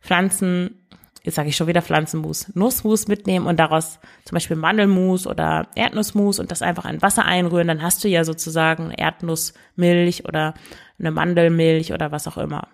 Pflanzen 0.01 0.88
jetzt 1.23 1.35
sage 1.35 1.49
ich 1.49 1.57
schon 1.57 1.67
wieder 1.67 1.83
Pflanzenmus, 1.83 2.55
Nussmus 2.55 3.09
mitnehmen 3.09 3.47
und 3.47 3.59
daraus 3.59 3.99
zum 4.25 4.37
Beispiel 4.37 4.57
Mandelmus 4.57 5.27
oder 5.27 5.69
Erdnussmus 5.75 6.39
und 6.39 6.51
das 6.51 6.63
einfach 6.63 6.85
in 6.87 7.03
Wasser 7.03 7.25
einrühren, 7.25 7.69
dann 7.69 7.83
hast 7.83 8.05
du 8.05 8.09
ja 8.09 8.25
sozusagen 8.25 8.91
Erdnussmilch 8.91 10.25
oder 10.27 10.55
eine 10.99 11.11
Mandelmilch 11.11 11.93
oder 11.93 12.13
was 12.13 12.27
auch 12.29 12.39
immer. 12.39 12.69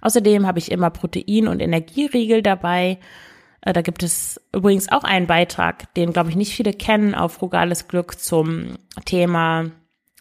Außerdem 0.00 0.46
habe 0.46 0.58
ich 0.58 0.70
immer 0.70 0.90
Protein- 0.90 1.48
und 1.48 1.60
Energieriegel 1.60 2.42
dabei. 2.42 2.98
Äh, 3.60 3.72
da 3.72 3.82
gibt 3.82 4.02
es 4.02 4.40
übrigens 4.54 4.90
auch 4.90 5.04
einen 5.04 5.26
Beitrag, 5.26 5.92
den, 5.94 6.12
glaube 6.12 6.30
ich, 6.30 6.36
nicht 6.36 6.54
viele 6.54 6.72
kennen, 6.72 7.14
auf 7.14 7.34
Frugales 7.34 7.88
Glück 7.88 8.18
zum 8.18 8.76
Thema 9.04 9.70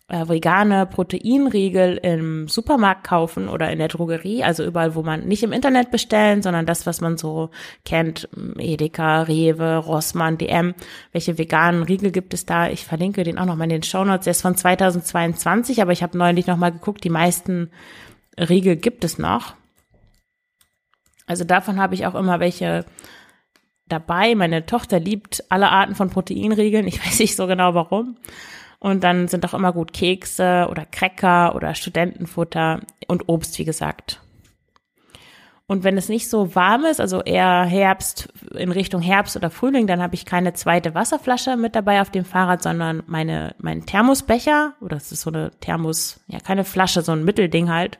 äh, 0.09 0.27
vegane 0.27 0.85
Proteinriegel 0.85 1.97
im 1.97 2.47
Supermarkt 2.47 3.03
kaufen 3.05 3.49
oder 3.49 3.69
in 3.71 3.79
der 3.79 3.89
Drogerie, 3.89 4.43
also 4.43 4.63
überall, 4.63 4.95
wo 4.95 5.03
man 5.03 5.27
nicht 5.27 5.43
im 5.43 5.51
Internet 5.51 5.91
bestellen, 5.91 6.41
sondern 6.41 6.65
das, 6.65 6.85
was 6.85 7.01
man 7.01 7.17
so 7.17 7.49
kennt, 7.83 8.29
Edeka, 8.57 9.23
Rewe, 9.23 9.77
Rossmann, 9.77 10.37
DM. 10.37 10.75
Welche 11.11 11.37
veganen 11.37 11.83
Riegel 11.83 12.11
gibt 12.11 12.33
es 12.33 12.45
da? 12.45 12.69
Ich 12.69 12.85
verlinke 12.85 13.23
den 13.23 13.37
auch 13.37 13.45
noch 13.45 13.57
mal 13.57 13.65
in 13.65 13.69
den 13.69 13.83
Show 13.83 14.05
Notes. 14.05 14.23
Der 14.23 14.31
ist 14.31 14.41
von 14.41 14.55
2022, 14.55 15.81
aber 15.81 15.91
ich 15.91 16.03
habe 16.03 16.17
neulich 16.17 16.47
noch 16.47 16.57
mal 16.57 16.71
geguckt, 16.71 17.03
die 17.03 17.09
meisten 17.09 17.69
Riegel 18.37 18.77
gibt 18.77 19.03
es 19.03 19.17
noch. 19.17 19.55
Also 21.25 21.43
davon 21.43 21.79
habe 21.81 21.95
ich 21.95 22.05
auch 22.05 22.15
immer 22.15 22.39
welche 22.39 22.85
dabei. 23.87 24.35
Meine 24.35 24.65
Tochter 24.65 24.99
liebt 24.99 25.43
alle 25.49 25.69
Arten 25.69 25.95
von 25.95 26.09
Proteinriegeln. 26.09 26.87
Ich 26.87 27.05
weiß 27.05 27.19
nicht 27.19 27.35
so 27.35 27.45
genau 27.47 27.73
warum. 27.73 28.15
Und 28.79 29.03
dann 29.03 29.27
sind 29.27 29.45
auch 29.45 29.53
immer 29.53 29.73
gut 29.73 29.93
Kekse 29.93 30.67
oder 30.69 30.85
Cracker 30.85 31.55
oder 31.55 31.73
Studentenfutter 31.73 32.81
und 33.07 33.27
Obst, 33.27 33.57
wie 33.57 33.65
gesagt. 33.65 34.21
Und 35.69 35.83
wenn 35.83 35.97
es 35.97 36.07
nicht 36.07 36.29
so 36.29 36.55
warm 36.55 36.85
ist, 36.85 37.01
also 37.01 37.21
eher 37.21 37.63
Herbst, 37.63 38.29
in 38.55 38.71
Richtung 38.71 39.01
Herbst 39.01 39.35
oder 39.35 39.49
Frühling, 39.49 39.85
dann 39.85 40.01
habe 40.01 40.15
ich 40.15 40.23
keine 40.23 40.53
zweite 40.53 40.95
Wasserflasche 40.95 41.57
mit 41.57 41.75
dabei 41.75 42.01
auf 42.01 42.09
dem 42.09 42.23
Fahrrad, 42.23 42.63
sondern 42.63 43.03
meine, 43.05 43.53
meinen 43.57 43.85
Thermosbecher, 43.85 44.75
oder 44.79 44.95
es 44.95 45.11
ist 45.11 45.21
so 45.21 45.29
eine 45.29 45.51
Thermos, 45.59 46.21
ja, 46.27 46.39
keine 46.39 46.63
Flasche, 46.63 47.01
so 47.01 47.11
ein 47.11 47.25
Mittelding 47.25 47.69
halt. 47.69 47.99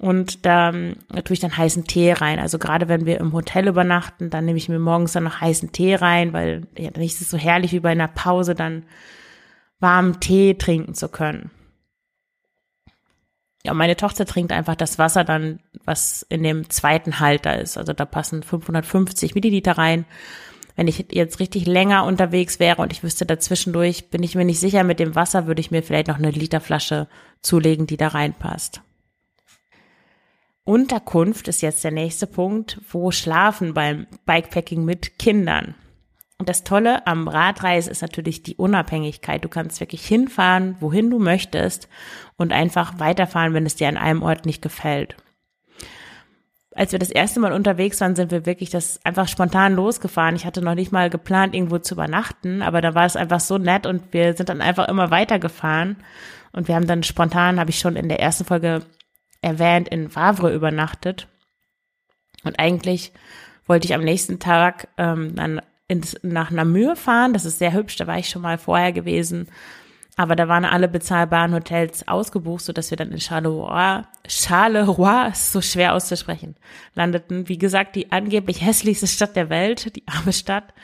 Und 0.00 0.46
da, 0.46 0.72
da 1.10 1.22
tue 1.22 1.34
ich 1.34 1.40
dann 1.40 1.56
heißen 1.56 1.84
Tee 1.84 2.12
rein. 2.12 2.38
Also 2.38 2.58
gerade 2.58 2.88
wenn 2.88 3.04
wir 3.04 3.18
im 3.18 3.34
Hotel 3.34 3.68
übernachten, 3.68 4.30
dann 4.30 4.46
nehme 4.46 4.56
ich 4.56 4.70
mir 4.70 4.78
morgens 4.78 5.12
dann 5.12 5.24
noch 5.24 5.42
heißen 5.42 5.72
Tee 5.72 5.96
rein, 5.96 6.32
weil 6.32 6.68
ja, 6.78 6.90
dann 6.90 7.02
ist 7.02 7.20
es 7.20 7.28
so 7.28 7.36
herrlich 7.36 7.72
wie 7.72 7.80
bei 7.80 7.90
einer 7.90 8.08
Pause, 8.08 8.54
dann 8.54 8.84
warmen 9.80 10.20
Tee 10.20 10.54
trinken 10.54 10.94
zu 10.94 11.08
können. 11.08 11.50
Ja, 13.64 13.74
meine 13.74 13.96
Tochter 13.96 14.24
trinkt 14.24 14.52
einfach 14.52 14.76
das 14.76 14.98
Wasser 14.98 15.24
dann, 15.24 15.60
was 15.84 16.22
in 16.28 16.42
dem 16.42 16.70
zweiten 16.70 17.20
Halter 17.20 17.60
ist. 17.60 17.76
Also 17.76 17.92
da 17.92 18.04
passen 18.04 18.42
550 18.42 19.34
Milliliter 19.34 19.72
rein. 19.72 20.04
Wenn 20.76 20.86
ich 20.86 21.06
jetzt 21.10 21.40
richtig 21.40 21.66
länger 21.66 22.04
unterwegs 22.04 22.60
wäre 22.60 22.80
und 22.80 22.92
ich 22.92 23.02
wüsste 23.02 23.26
dazwischendurch, 23.26 24.10
bin 24.10 24.22
ich 24.22 24.36
mir 24.36 24.44
nicht 24.44 24.60
sicher 24.60 24.84
mit 24.84 25.00
dem 25.00 25.16
Wasser, 25.16 25.48
würde 25.48 25.60
ich 25.60 25.72
mir 25.72 25.82
vielleicht 25.82 26.06
noch 26.06 26.18
eine 26.18 26.30
Literflasche 26.30 27.08
zulegen, 27.42 27.86
die 27.86 27.96
da 27.96 28.08
reinpasst. 28.08 28.80
Unterkunft 30.62 31.48
ist 31.48 31.62
jetzt 31.62 31.82
der 31.82 31.90
nächste 31.90 32.26
Punkt. 32.26 32.80
Wo 32.90 33.10
schlafen 33.10 33.74
beim 33.74 34.06
Bikepacking 34.24 34.84
mit 34.84 35.18
Kindern? 35.18 35.74
Und 36.38 36.48
das 36.48 36.62
Tolle 36.62 37.04
am 37.06 37.26
Radreise 37.26 37.90
ist 37.90 38.00
natürlich 38.00 38.44
die 38.44 38.54
Unabhängigkeit. 38.54 39.44
Du 39.44 39.48
kannst 39.48 39.80
wirklich 39.80 40.06
hinfahren, 40.06 40.76
wohin 40.78 41.10
du 41.10 41.18
möchtest 41.18 41.88
und 42.36 42.52
einfach 42.52 43.00
weiterfahren, 43.00 43.54
wenn 43.54 43.66
es 43.66 43.74
dir 43.74 43.88
an 43.88 43.96
einem 43.96 44.22
Ort 44.22 44.46
nicht 44.46 44.62
gefällt. 44.62 45.16
Als 46.76 46.92
wir 46.92 47.00
das 47.00 47.10
erste 47.10 47.40
Mal 47.40 47.52
unterwegs 47.52 48.00
waren, 48.00 48.14
sind 48.14 48.30
wir 48.30 48.46
wirklich 48.46 48.70
das 48.70 49.04
einfach 49.04 49.26
spontan 49.26 49.74
losgefahren. 49.74 50.36
Ich 50.36 50.46
hatte 50.46 50.62
noch 50.62 50.76
nicht 50.76 50.92
mal 50.92 51.10
geplant, 51.10 51.56
irgendwo 51.56 51.78
zu 51.78 51.94
übernachten, 51.94 52.62
aber 52.62 52.80
da 52.80 52.94
war 52.94 53.04
es 53.04 53.16
einfach 53.16 53.40
so 53.40 53.58
nett 53.58 53.84
und 53.84 54.12
wir 54.12 54.34
sind 54.34 54.48
dann 54.48 54.60
einfach 54.60 54.86
immer 54.86 55.10
weitergefahren. 55.10 55.96
Und 56.52 56.68
wir 56.68 56.76
haben 56.76 56.86
dann 56.86 57.02
spontan, 57.02 57.58
habe 57.58 57.70
ich 57.70 57.80
schon 57.80 57.96
in 57.96 58.08
der 58.08 58.20
ersten 58.20 58.44
Folge 58.44 58.82
erwähnt, 59.42 59.88
in 59.88 60.14
Wavre 60.14 60.54
übernachtet. 60.54 61.26
Und 62.44 62.60
eigentlich 62.60 63.12
wollte 63.66 63.86
ich 63.86 63.94
am 63.94 64.04
nächsten 64.04 64.38
Tag 64.38 64.86
ähm, 64.98 65.34
dann 65.34 65.60
ins, 65.88 66.16
nach 66.22 66.50
Namur 66.50 66.94
fahren. 66.94 67.32
Das 67.32 67.44
ist 67.44 67.58
sehr 67.58 67.72
hübsch, 67.72 67.96
da 67.96 68.06
war 68.06 68.18
ich 68.18 68.28
schon 68.28 68.42
mal 68.42 68.58
vorher 68.58 68.92
gewesen. 68.92 69.48
Aber 70.16 70.34
da 70.34 70.48
waren 70.48 70.64
alle 70.64 70.88
bezahlbaren 70.88 71.54
Hotels 71.54 72.06
ausgebucht, 72.08 72.64
so 72.64 72.72
dass 72.72 72.90
wir 72.90 72.96
dann 72.96 73.12
in 73.12 73.20
Charleroi, 73.20 74.02
Charleroi, 74.26 75.30
ist 75.30 75.52
so 75.52 75.60
schwer 75.60 75.94
auszusprechen, 75.94 76.56
landeten. 76.94 77.48
Wie 77.48 77.58
gesagt, 77.58 77.96
die 77.96 78.10
angeblich 78.10 78.64
hässlichste 78.64 79.06
Stadt 79.06 79.36
der 79.36 79.48
Welt, 79.48 79.94
die 79.96 80.02
arme 80.06 80.32
Stadt. 80.32 80.74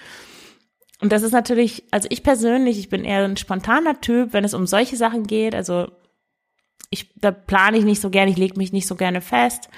Und 1.00 1.10
das 1.10 1.22
ist 1.22 1.32
natürlich, 1.32 1.82
also 1.90 2.06
ich 2.10 2.22
persönlich, 2.22 2.78
ich 2.78 2.88
bin 2.88 3.04
eher 3.04 3.24
ein 3.24 3.36
spontaner 3.36 4.00
Typ, 4.00 4.32
wenn 4.32 4.44
es 4.44 4.54
um 4.54 4.66
solche 4.66 4.96
Sachen 4.96 5.26
geht. 5.26 5.54
Also 5.54 5.88
ich, 6.90 7.12
da 7.16 7.32
plane 7.32 7.76
ich 7.76 7.84
nicht 7.84 8.00
so 8.00 8.10
gerne, 8.10 8.30
ich 8.30 8.36
lege 8.36 8.56
mich 8.56 8.72
nicht 8.72 8.86
so 8.86 8.94
gerne 8.94 9.20
fest. 9.20 9.68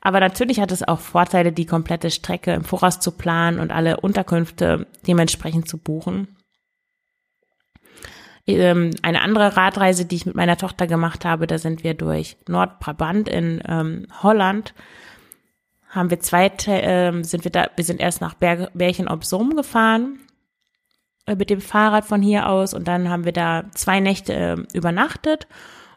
Aber 0.00 0.20
natürlich 0.20 0.60
hat 0.60 0.72
es 0.72 0.86
auch 0.86 0.98
Vorteile, 0.98 1.52
die 1.52 1.66
komplette 1.66 2.10
Strecke 2.10 2.52
im 2.54 2.64
Voraus 2.64 3.00
zu 3.00 3.12
planen 3.12 3.60
und 3.60 3.70
alle 3.70 4.00
Unterkünfte 4.00 4.86
dementsprechend 5.06 5.68
zu 5.68 5.78
buchen. 5.78 6.36
Ähm, 8.46 8.90
eine 9.02 9.20
andere 9.20 9.56
Radreise, 9.56 10.06
die 10.06 10.16
ich 10.16 10.26
mit 10.26 10.34
meiner 10.34 10.56
Tochter 10.56 10.86
gemacht 10.86 11.24
habe, 11.24 11.46
da 11.46 11.58
sind 11.58 11.84
wir 11.84 11.94
durch 11.94 12.36
Nordbrabant 12.48 13.28
in 13.28 13.62
ähm, 13.68 14.06
Holland. 14.22 14.74
Haben 15.88 16.10
wir 16.10 16.20
zwei, 16.20 16.46
äh, 16.46 17.22
sind 17.22 17.44
wir 17.44 17.50
da, 17.50 17.68
wir 17.76 17.84
sind 17.84 18.00
erst 18.00 18.20
nach 18.20 18.34
Berg, 18.34 18.70
Bergen 18.74 19.08
op 19.08 19.24
Zoom 19.24 19.54
gefahren. 19.54 20.20
äh, 21.26 21.36
mit 21.36 21.50
dem 21.50 21.60
Fahrrad 21.60 22.06
von 22.06 22.22
hier 22.22 22.48
aus 22.48 22.72
und 22.72 22.88
dann 22.88 23.10
haben 23.10 23.24
wir 23.24 23.32
da 23.32 23.64
zwei 23.74 24.00
Nächte 24.00 24.32
äh, 24.34 24.56
übernachtet 24.72 25.46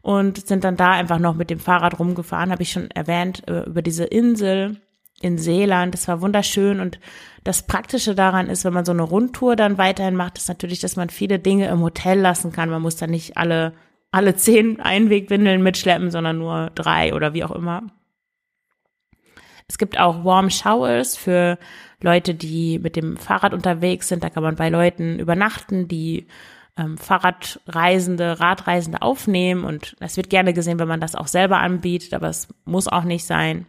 und 0.04 0.46
sind 0.46 0.66
dann 0.66 0.76
da 0.76 0.92
einfach 0.92 1.18
noch 1.18 1.34
mit 1.34 1.50
dem 1.50 1.60
Fahrrad 1.60 1.98
rumgefahren, 1.98 2.52
habe 2.52 2.62
ich 2.62 2.72
schon 2.72 2.92
erwähnt, 2.92 3.48
äh, 3.48 3.64
über 3.64 3.82
diese 3.82 4.04
Insel 4.04 4.82
in 5.22 5.38
Seeland. 5.38 5.94
Das 5.94 6.10
war 6.10 6.20
wunderschön 6.20 6.82
und 6.82 7.00
das 7.46 7.64
Praktische 7.64 8.14
daran 8.14 8.50
ist, 8.50 8.66
wenn 8.66 8.74
man 8.74 8.84
so 8.84 8.92
eine 8.92 9.02
Rundtour 9.02 9.56
dann 9.56 9.78
weiterhin 9.78 10.16
macht, 10.16 10.38
ist 10.38 10.50
natürlich, 10.50 10.82
dass 10.82 10.98
man 10.98 11.10
viele 11.10 11.40
Dinge 11.40 11.70
im 11.70 11.80
Hotel 11.80 12.20
lassen 12.20 12.52
kann. 12.52 12.70
Man 12.70 12.82
muss 12.82 12.98
dann 12.98 13.12
nicht 13.12 13.38
alle, 13.38 13.74
alle 14.12 14.36
zehn 14.36 14.82
Einwegwindeln 14.82 15.64
mitschleppen, 15.64 16.12
sondern 16.12 16.38
nur 16.38 16.72
drei 16.76 17.14
oder 17.14 17.34
wie 17.34 17.46
auch 17.46 17.52
immer. 17.52 17.84
Es 19.70 19.78
gibt 19.78 19.98
auch 19.98 20.26
Warm 20.26 20.50
Showers 20.50 21.16
für 21.16 21.58
Leute, 22.02 22.36
die 22.36 22.78
mit 22.80 22.98
dem 22.98 23.16
Fahrrad 23.16 23.54
unterwegs 23.54 24.10
sind. 24.10 24.22
Da 24.22 24.30
kann 24.30 24.44
man 24.44 24.58
bei 24.58 24.68
Leuten 24.68 25.18
übernachten, 25.18 25.88
die 25.88 26.28
ähm, 26.78 26.98
Fahrradreisende, 26.98 28.40
Radreisende 28.40 29.02
aufnehmen. 29.02 29.64
Und 29.64 29.96
es 30.00 30.18
wird 30.18 30.30
gerne 30.30 30.54
gesehen, 30.54 30.80
wenn 30.80 30.88
man 30.88 31.02
das 31.02 31.16
auch 31.16 31.28
selber 31.28 31.60
anbietet, 31.60 32.14
aber 32.14 32.30
es 32.30 32.48
muss 32.66 32.88
auch 32.88 33.04
nicht 33.04 33.26
sein. 33.26 33.66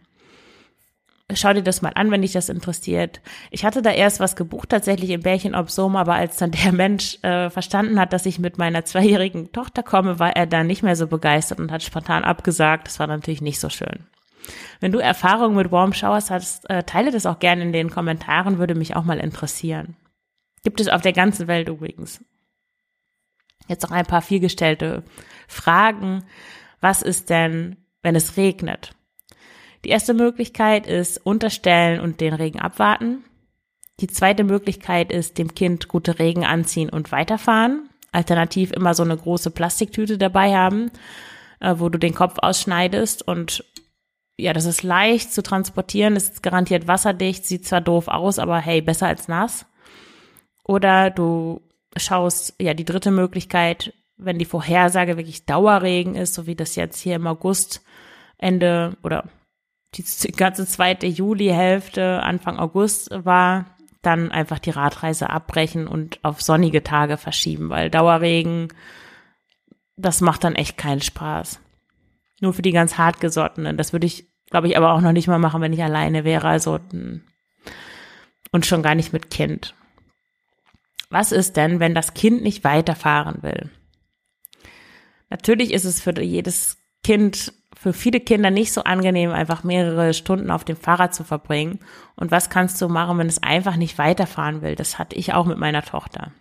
Schau 1.33 1.53
dir 1.53 1.63
das 1.63 1.81
mal 1.81 1.93
an, 1.95 2.11
wenn 2.11 2.21
dich 2.21 2.33
das 2.33 2.49
interessiert. 2.49 3.19
Ich 3.49 3.65
hatte 3.65 3.81
da 3.81 3.89
erst 3.89 4.19
was 4.19 4.35
gebucht, 4.35 4.69
tatsächlich 4.69 5.09
im 5.09 5.21
Bärchen 5.21 5.55
Obsom, 5.55 5.95
aber 5.95 6.13
als 6.13 6.37
dann 6.37 6.51
der 6.51 6.71
Mensch 6.71 7.17
äh, 7.23 7.49
verstanden 7.49 7.99
hat, 7.99 8.13
dass 8.13 8.27
ich 8.27 8.37
mit 8.37 8.59
meiner 8.59 8.85
zweijährigen 8.85 9.51
Tochter 9.51 9.81
komme, 9.81 10.19
war 10.19 10.35
er 10.35 10.45
dann 10.45 10.67
nicht 10.67 10.83
mehr 10.83 10.95
so 10.95 11.07
begeistert 11.07 11.59
und 11.59 11.71
hat 11.71 11.81
spontan 11.81 12.23
abgesagt. 12.23 12.87
Das 12.87 12.99
war 12.99 13.07
natürlich 13.07 13.41
nicht 13.41 13.59
so 13.59 13.69
schön. 13.69 14.05
Wenn 14.79 14.91
du 14.91 14.99
Erfahrungen 14.99 15.55
mit 15.55 15.71
Warm 15.71 15.93
Showers 15.93 16.29
hast, 16.29 16.69
äh, 16.69 16.83
teile 16.83 17.09
das 17.09 17.25
auch 17.25 17.39
gerne 17.39 17.63
in 17.63 17.73
den 17.73 17.89
Kommentaren, 17.89 18.59
würde 18.59 18.75
mich 18.75 18.95
auch 18.95 19.03
mal 19.03 19.19
interessieren. 19.19 19.95
Gibt 20.63 20.79
es 20.79 20.87
auf 20.87 21.01
der 21.01 21.13
ganzen 21.13 21.47
Welt 21.47 21.69
übrigens. 21.69 22.23
Jetzt 23.67 23.83
noch 23.83 23.91
ein 23.91 24.05
paar 24.05 24.21
vielgestellte 24.21 25.03
Fragen. 25.47 26.23
Was 26.81 27.01
ist 27.01 27.29
denn, 27.29 27.77
wenn 28.01 28.15
es 28.15 28.37
regnet? 28.37 28.91
Die 29.83 29.89
erste 29.89 30.13
Möglichkeit 30.13 30.87
ist 30.87 31.25
unterstellen 31.25 31.99
und 31.99 32.19
den 32.19 32.33
Regen 32.33 32.59
abwarten. 32.59 33.23
Die 33.99 34.07
zweite 34.07 34.43
Möglichkeit 34.43 35.11
ist 35.11 35.37
dem 35.37 35.53
Kind 35.55 35.87
gute 35.87 36.19
Regen 36.19 36.43
anziehen 36.43 36.89
und 36.89 37.11
weiterfahren. 37.11 37.89
Alternativ 38.11 38.71
immer 38.71 38.93
so 38.93 39.03
eine 39.03 39.15
große 39.15 39.51
Plastiktüte 39.51 40.17
dabei 40.17 40.55
haben, 40.55 40.91
äh, 41.59 41.75
wo 41.77 41.89
du 41.89 41.99
den 41.99 42.13
Kopf 42.13 42.35
ausschneidest 42.39 43.27
und 43.27 43.63
ja, 44.37 44.51
das 44.51 44.65
ist 44.65 44.83
leicht 44.83 45.33
zu 45.33 45.43
transportieren, 45.43 46.15
ist 46.15 46.43
garantiert 46.43 46.87
wasserdicht, 46.87 47.45
sieht 47.45 47.65
zwar 47.65 47.79
doof 47.79 48.09
aus, 48.09 48.37
aber 48.37 48.59
hey, 48.59 48.81
besser 48.81 49.07
als 49.07 49.27
nass. 49.27 49.65
Oder 50.65 51.09
du 51.09 51.61
schaust, 51.95 52.55
ja, 52.59 52.73
die 52.73 52.85
dritte 52.85 53.11
Möglichkeit, 53.11 53.93
wenn 54.17 54.39
die 54.39 54.45
Vorhersage 54.45 55.17
wirklich 55.17 55.45
Dauerregen 55.45 56.15
ist, 56.15 56.33
so 56.33 56.47
wie 56.47 56.55
das 56.55 56.75
jetzt 56.75 56.99
hier 56.99 57.15
im 57.15 57.27
August, 57.27 57.83
Ende 58.37 58.97
oder 59.03 59.25
die 59.93 60.31
ganze 60.31 60.65
zweite 60.65 61.07
Julihälfte, 61.07 62.21
Anfang 62.21 62.59
August 62.59 63.09
war, 63.11 63.65
dann 64.01 64.31
einfach 64.31 64.59
die 64.59 64.71
Radreise 64.71 65.29
abbrechen 65.29 65.87
und 65.87 66.19
auf 66.23 66.41
sonnige 66.41 66.83
Tage 66.83 67.17
verschieben, 67.17 67.69
weil 67.69 67.89
Dauerregen, 67.89 68.67
das 69.97 70.21
macht 70.21 70.43
dann 70.43 70.55
echt 70.55 70.77
keinen 70.77 71.01
Spaß. 71.01 71.59
Nur 72.41 72.53
für 72.53 72.61
die 72.61 72.71
ganz 72.71 72.97
hartgesottenen. 72.97 73.77
Das 73.77 73.93
würde 73.93 74.05
ich, 74.05 74.27
glaube 74.49 74.67
ich, 74.67 74.77
aber 74.77 74.91
auch 74.91 75.01
noch 75.01 75.13
nicht 75.13 75.27
mal 75.27 75.39
machen, 75.39 75.61
wenn 75.61 75.73
ich 75.73 75.81
alleine 75.81 76.25
wäre. 76.25 76.47
Also 76.47 76.79
hm. 76.91 77.23
und 78.51 78.65
schon 78.65 78.83
gar 78.83 78.95
nicht 78.95 79.13
mit 79.13 79.31
Kind. 79.31 79.73
Was 81.09 81.31
ist 81.31 81.57
denn, 81.57 81.79
wenn 81.79 81.95
das 81.95 82.13
Kind 82.13 82.41
nicht 82.41 82.63
weiterfahren 82.63 83.43
will? 83.43 83.69
Natürlich 85.29 85.73
ist 85.73 85.85
es 85.85 86.01
für 86.01 86.19
jedes 86.21 86.77
Kind, 87.03 87.53
für 87.75 87.93
viele 87.93 88.19
Kinder 88.19 88.51
nicht 88.51 88.73
so 88.73 88.83
angenehm, 88.83 89.31
einfach 89.31 89.63
mehrere 89.63 90.13
Stunden 90.13 90.49
auf 90.49 90.63
dem 90.63 90.75
Fahrrad 90.77 91.13
zu 91.13 91.23
verbringen. 91.23 91.79
Und 92.15 92.31
was 92.31 92.49
kannst 92.49 92.81
du 92.81 92.87
machen, 92.87 93.17
wenn 93.17 93.27
es 93.27 93.43
einfach 93.43 93.75
nicht 93.75 93.97
weiterfahren 93.97 94.61
will? 94.61 94.75
Das 94.75 94.97
hatte 94.97 95.15
ich 95.15 95.33
auch 95.33 95.45
mit 95.45 95.57
meiner 95.57 95.83
Tochter. 95.83 96.31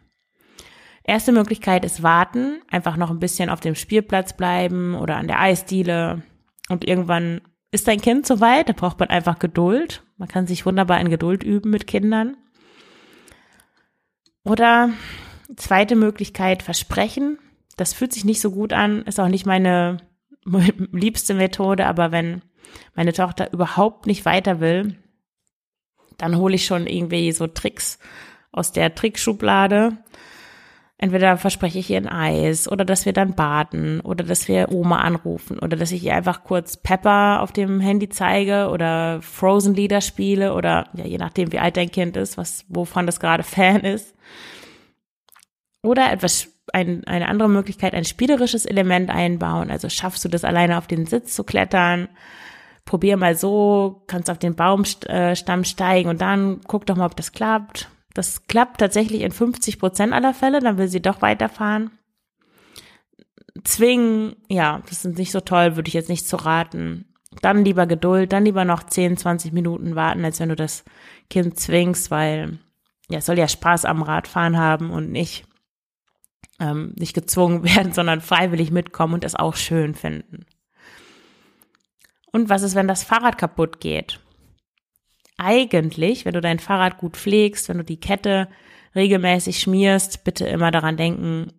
Erste 1.03 1.33
Möglichkeit 1.33 1.85
ist 1.85 2.03
warten, 2.03 2.62
einfach 2.70 2.96
noch 2.96 3.11
ein 3.11 3.18
bisschen 3.18 3.50
auf 3.50 3.61
dem 3.61 3.74
Spielplatz 3.74 4.35
bleiben 4.35 4.94
oder 4.94 5.16
an 5.16 5.27
der 5.27 5.38
Eisdiele. 5.38 6.22
Und 6.70 6.88
irgendwann 6.88 7.42
ist 7.72 7.88
dein 7.88 8.00
Kind 8.00 8.27
soweit, 8.27 8.70
da 8.70 8.72
braucht 8.72 8.98
man 8.98 9.11
einfach 9.11 9.38
Geduld. 9.38 10.03
Man 10.16 10.29
kann 10.29 10.46
sich 10.46 10.64
wunderbar 10.64 10.98
in 11.00 11.11
Geduld 11.11 11.42
üben 11.42 11.70
mit 11.70 11.87
Kindern. 11.87 12.38
Oder 14.44 14.90
zweite 15.57 15.96
Möglichkeit, 15.96 16.62
versprechen. 16.62 17.38
Das 17.76 17.92
fühlt 17.92 18.12
sich 18.12 18.24
nicht 18.24 18.40
so 18.40 18.50
gut 18.50 18.72
an, 18.72 19.02
ist 19.02 19.18
auch 19.18 19.28
nicht 19.28 19.46
meine 19.46 19.98
liebste 20.92 21.35
Methode, 21.35 21.87
aber 21.87 22.12
wenn 22.12 22.42
meine 22.94 23.12
Tochter 23.12 23.52
überhaupt 23.52 24.07
nicht 24.07 24.24
weiter 24.24 24.61
will, 24.61 24.96
dann 26.18 26.37
hole 26.37 26.54
ich 26.54 26.66
schon 26.66 26.87
irgendwie 26.87 27.33
so 27.33 27.46
Tricks 27.46 27.98
aus 28.52 28.70
der 28.70 28.94
Trickschublade 28.94 29.98
Entweder 30.96 31.37
verspreche 31.37 31.80
ich 31.80 31.90
ihr 31.90 31.98
ein 31.98 32.09
Eis 32.09 32.70
oder 32.70 32.85
dass 32.85 33.04
wir 33.04 33.12
dann 33.12 33.35
baden 33.35 34.00
oder 34.00 34.24
dass 34.24 34.46
wir 34.46 34.70
Oma 34.70 35.00
anrufen 35.00 35.59
oder 35.59 35.76
dass 35.76 35.90
ich 35.90 36.04
ihr 36.04 36.14
einfach 36.14 36.44
kurz 36.44 36.76
Pepper 36.76 37.42
auf 37.42 37.50
dem 37.50 37.80
Handy 37.80 38.09
zeige 38.09 38.70
oder 38.70 39.20
Frozen 39.20 39.74
Lieder 39.74 40.00
spiele 40.00 40.54
oder 40.54 40.88
ja, 40.94 41.04
je 41.04 41.18
nachdem, 41.18 41.52
wie 41.52 41.59
alt 41.59 41.76
dein 41.76 41.90
Kind 41.90 42.16
ist, 42.16 42.38
was, 42.38 42.64
wovon 42.68 43.07
das 43.07 43.18
gerade 43.18 43.42
Fan 43.42 43.80
ist. 43.80 44.13
Oder 45.85 46.11
etwas, 46.11 46.49
ein, 46.73 47.05
eine 47.07 47.29
andere 47.29 47.49
Möglichkeit, 47.49 47.94
ein 47.94 48.05
spielerisches 48.05 48.66
Element 48.66 49.11
einbauen. 49.11 49.70
Also 49.70 49.88
schaffst 49.88 50.25
du 50.25 50.29
das 50.29 50.44
alleine 50.44 50.79
auf 50.79 50.87
den 50.87 51.07
Sitz 51.07 51.35
zu 51.35 51.44
klettern? 51.44 52.09
Probier 52.85 53.16
mal 53.16 53.37
so, 53.37 54.03
kannst 54.07 54.31
auf 54.31 54.38
den 54.38 54.57
Baumstamm 54.57 55.64
steigen 55.64 56.09
und 56.09 56.20
dann 56.20 56.61
guck 56.66 56.87
doch 56.87 56.97
mal, 56.97 57.07
ob 57.07 57.16
das 57.16 57.33
klappt 57.33 57.88
das 58.14 58.47
klappt 58.47 58.79
tatsächlich 58.79 59.23
in 59.23 59.33
50 59.33 59.79
Prozent 59.79 60.12
aller 60.12 60.33
Fälle, 60.33 60.61
dann 60.61 60.79
will 60.79 60.88
sie 60.88 61.03
doch 61.03 61.20
weiterfahren. 61.20 61.90
Zwingen, 63.64 64.37
ja, 64.49 64.83
das 64.88 65.05
ist 65.05 65.18
nicht 65.18 65.33
so 65.33 65.40
toll, 65.40 65.77
würde 65.77 65.88
ich 65.88 65.94
jetzt 65.94 66.09
nicht 66.09 66.27
zu 66.27 66.37
raten. 66.37 67.12
Dann 67.42 67.64
lieber 67.64 67.87
Geduld, 67.87 68.33
dann 68.33 68.44
lieber 68.44 68.64
noch 68.64 68.85
10, 68.85 69.16
20 69.16 69.53
Minuten 69.53 69.97
warten, 69.97 70.25
als 70.25 70.38
wenn 70.38 70.49
du 70.49 70.57
das 70.57 70.85
Kind 71.29 71.59
zwingst, 71.59 72.12
weil 72.12 72.59
ja, 73.11 73.18
es 73.18 73.27
soll 73.27 73.38
ja 73.38 73.49
Spaß 73.49 73.85
am 73.85 74.03
Radfahren 74.03 74.57
haben 74.57 74.90
und 74.90 75.11
nicht, 75.11 75.44
ähm, 76.61 76.92
nicht 76.96 77.14
gezwungen 77.14 77.64
werden, 77.76 77.92
sondern 77.92 78.20
freiwillig 78.20 78.70
mitkommen 78.70 79.14
und 79.14 79.24
es 79.24 79.35
auch 79.35 79.57
schön 79.57 79.94
finden. 79.94 80.46
Und 82.33 82.48
was 82.48 82.62
ist, 82.62 82.74
wenn 82.74 82.88
das 82.88 83.04
Fahrrad 83.04 83.38
kaputt 83.38 83.80
geht? 83.80 84.20
eigentlich, 85.37 86.24
wenn 86.24 86.35
du 86.35 86.40
dein 86.40 86.59
Fahrrad 86.59 86.98
gut 86.98 87.16
pflegst, 87.16 87.68
wenn 87.68 87.78
du 87.78 87.85
die 87.85 88.00
Kette 88.00 88.48
regelmäßig 88.94 89.59
schmierst, 89.59 90.24
bitte 90.24 90.46
immer 90.46 90.70
daran 90.70 90.96
denken, 90.96 91.52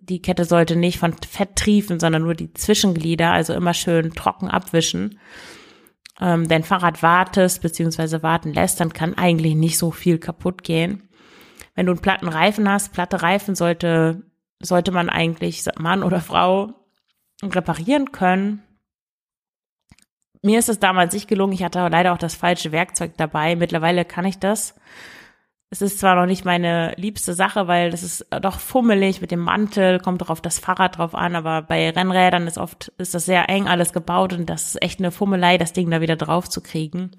die 0.00 0.22
Kette 0.22 0.44
sollte 0.44 0.76
nicht 0.76 0.98
von 0.98 1.14
Fett 1.14 1.56
triefen, 1.56 1.98
sondern 1.98 2.22
nur 2.22 2.34
die 2.34 2.52
Zwischenglieder, 2.52 3.32
also 3.32 3.54
immer 3.54 3.74
schön 3.74 4.12
trocken 4.12 4.48
abwischen. 4.48 5.18
Ähm, 6.20 6.46
dein 6.46 6.62
Fahrrad 6.62 7.02
wartest 7.02 7.62
bzw. 7.62 8.22
warten 8.22 8.52
lässt, 8.52 8.78
dann 8.78 8.92
kann 8.92 9.14
eigentlich 9.14 9.54
nicht 9.56 9.78
so 9.78 9.90
viel 9.90 10.18
kaputt 10.18 10.62
gehen. 10.62 11.08
Wenn 11.74 11.86
du 11.86 11.92
einen 11.92 12.02
platten 12.02 12.28
Reifen 12.28 12.68
hast, 12.68 12.92
platte 12.92 13.22
Reifen 13.22 13.54
sollte, 13.54 14.22
sollte 14.60 14.92
man 14.92 15.08
eigentlich, 15.08 15.64
Mann 15.78 16.02
oder 16.02 16.20
Frau, 16.20 16.74
reparieren 17.42 18.12
können. 18.12 18.62
Mir 20.42 20.58
ist 20.58 20.68
es 20.68 20.78
damals 20.78 21.12
nicht 21.14 21.28
gelungen. 21.28 21.52
Ich 21.52 21.62
hatte 21.62 21.86
leider 21.88 22.12
auch 22.12 22.18
das 22.18 22.34
falsche 22.34 22.72
Werkzeug 22.72 23.12
dabei. 23.16 23.56
Mittlerweile 23.56 24.04
kann 24.04 24.24
ich 24.24 24.38
das. 24.38 24.74
Es 25.72 25.82
ist 25.82 26.00
zwar 26.00 26.16
noch 26.16 26.26
nicht 26.26 26.44
meine 26.44 26.94
liebste 26.96 27.32
Sache, 27.32 27.68
weil 27.68 27.92
das 27.92 28.02
ist 28.02 28.26
doch 28.42 28.58
fummelig 28.58 29.20
mit 29.20 29.30
dem 29.30 29.38
Mantel, 29.38 30.00
kommt 30.00 30.20
doch 30.20 30.28
auf 30.28 30.40
das 30.40 30.58
Fahrrad 30.58 30.98
drauf 30.98 31.14
an, 31.14 31.36
aber 31.36 31.62
bei 31.62 31.90
Rennrädern 31.90 32.48
ist 32.48 32.58
oft, 32.58 32.88
ist 32.98 33.14
das 33.14 33.24
sehr 33.24 33.48
eng 33.48 33.68
alles 33.68 33.92
gebaut 33.92 34.32
und 34.32 34.50
das 34.50 34.66
ist 34.66 34.82
echt 34.82 34.98
eine 34.98 35.12
Fummelei, 35.12 35.58
das 35.58 35.72
Ding 35.72 35.88
da 35.88 36.00
wieder 36.00 36.16
drauf 36.16 36.48
zu 36.48 36.60
kriegen. 36.60 37.12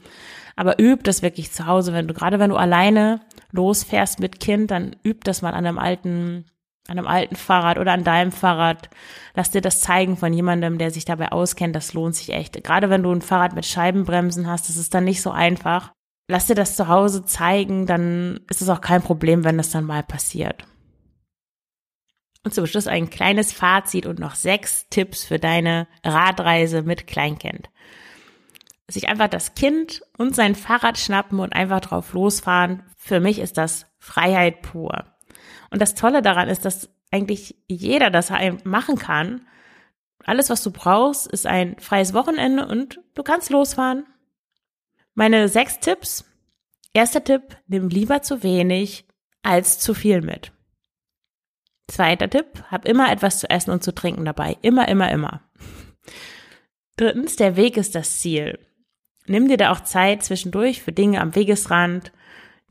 Aber 0.57 0.81
üb 0.81 1.05
das 1.05 1.21
wirklich 1.21 1.53
zu 1.53 1.65
Hause, 1.65 1.93
wenn 1.93 2.09
du, 2.09 2.13
gerade 2.13 2.39
wenn 2.39 2.49
du 2.49 2.57
alleine 2.57 3.21
losfährst 3.53 4.19
mit 4.19 4.41
Kind, 4.41 4.69
dann 4.69 4.97
üb 5.05 5.23
das 5.23 5.41
mal 5.41 5.53
an 5.53 5.65
einem 5.65 5.79
alten 5.79 6.45
an 6.87 6.97
einem 6.97 7.07
alten 7.07 7.35
Fahrrad 7.35 7.77
oder 7.77 7.93
an 7.93 8.03
deinem 8.03 8.33
Fahrrad. 8.33 8.89
Lass 9.33 9.51
dir 9.51 9.61
das 9.61 9.81
zeigen 9.81 10.17
von 10.17 10.33
jemandem, 10.33 10.77
der 10.77 10.91
sich 10.91 11.05
dabei 11.05 11.31
auskennt. 11.31 11.75
Das 11.75 11.93
lohnt 11.93 12.15
sich 12.15 12.33
echt. 12.33 12.61
Gerade 12.63 12.89
wenn 12.89 13.03
du 13.03 13.11
ein 13.11 13.21
Fahrrad 13.21 13.53
mit 13.53 13.65
Scheibenbremsen 13.65 14.47
hast, 14.47 14.67
das 14.67 14.77
ist 14.77 14.93
dann 14.93 15.05
nicht 15.05 15.21
so 15.21 15.31
einfach. 15.31 15.93
Lass 16.27 16.47
dir 16.47 16.55
das 16.55 16.75
zu 16.75 16.87
Hause 16.87 17.25
zeigen, 17.25 17.85
dann 17.85 18.39
ist 18.49 18.61
es 18.61 18.69
auch 18.69 18.81
kein 18.81 19.01
Problem, 19.01 19.43
wenn 19.43 19.57
das 19.57 19.71
dann 19.71 19.83
mal 19.83 20.03
passiert. 20.03 20.65
Und 22.43 22.53
zum 22.53 22.65
Schluss 22.65 22.87
ein 22.87 23.09
kleines 23.09 23.53
Fazit 23.53 24.05
und 24.05 24.19
noch 24.19 24.35
sechs 24.35 24.87
Tipps 24.89 25.23
für 25.23 25.37
deine 25.37 25.87
Radreise 26.03 26.81
mit 26.81 27.05
Kleinkind. 27.05 27.69
Sich 28.87 29.07
einfach 29.09 29.27
das 29.27 29.53
Kind 29.53 30.01
und 30.17 30.35
sein 30.35 30.55
Fahrrad 30.55 30.97
schnappen 30.97 31.39
und 31.39 31.53
einfach 31.53 31.81
drauf 31.81 32.13
losfahren. 32.13 32.83
Für 32.97 33.19
mich 33.19 33.39
ist 33.39 33.57
das 33.57 33.85
Freiheit 33.99 34.61
pur. 34.63 35.05
Und 35.69 35.81
das 35.81 35.95
Tolle 35.95 36.21
daran 36.21 36.49
ist, 36.49 36.65
dass 36.65 36.89
eigentlich 37.11 37.55
jeder 37.67 38.09
das 38.09 38.31
machen 38.63 38.97
kann. 38.97 39.47
Alles, 40.25 40.49
was 40.49 40.63
du 40.63 40.71
brauchst, 40.71 41.27
ist 41.27 41.45
ein 41.45 41.77
freies 41.79 42.13
Wochenende 42.13 42.67
und 42.67 42.99
du 43.15 43.23
kannst 43.23 43.49
losfahren. 43.49 44.05
Meine 45.13 45.49
sechs 45.49 45.79
Tipps. 45.79 46.25
Erster 46.93 47.23
Tipp, 47.23 47.57
nimm 47.67 47.89
lieber 47.89 48.21
zu 48.21 48.43
wenig 48.43 49.05
als 49.43 49.79
zu 49.79 49.93
viel 49.93 50.21
mit. 50.21 50.51
Zweiter 51.87 52.29
Tipp, 52.29 52.63
hab 52.69 52.85
immer 52.85 53.11
etwas 53.11 53.39
zu 53.39 53.49
essen 53.49 53.71
und 53.71 53.83
zu 53.83 53.93
trinken 53.93 54.25
dabei. 54.25 54.57
Immer, 54.61 54.87
immer, 54.87 55.11
immer. 55.11 55.41
Drittens, 56.95 57.35
der 57.35 57.55
Weg 57.55 57.77
ist 57.77 57.95
das 57.95 58.19
Ziel. 58.19 58.59
Nimm 59.27 59.47
dir 59.47 59.57
da 59.57 59.71
auch 59.71 59.81
Zeit 59.81 60.23
zwischendurch 60.23 60.81
für 60.81 60.91
Dinge 60.91 61.21
am 61.21 61.35
Wegesrand, 61.35 62.11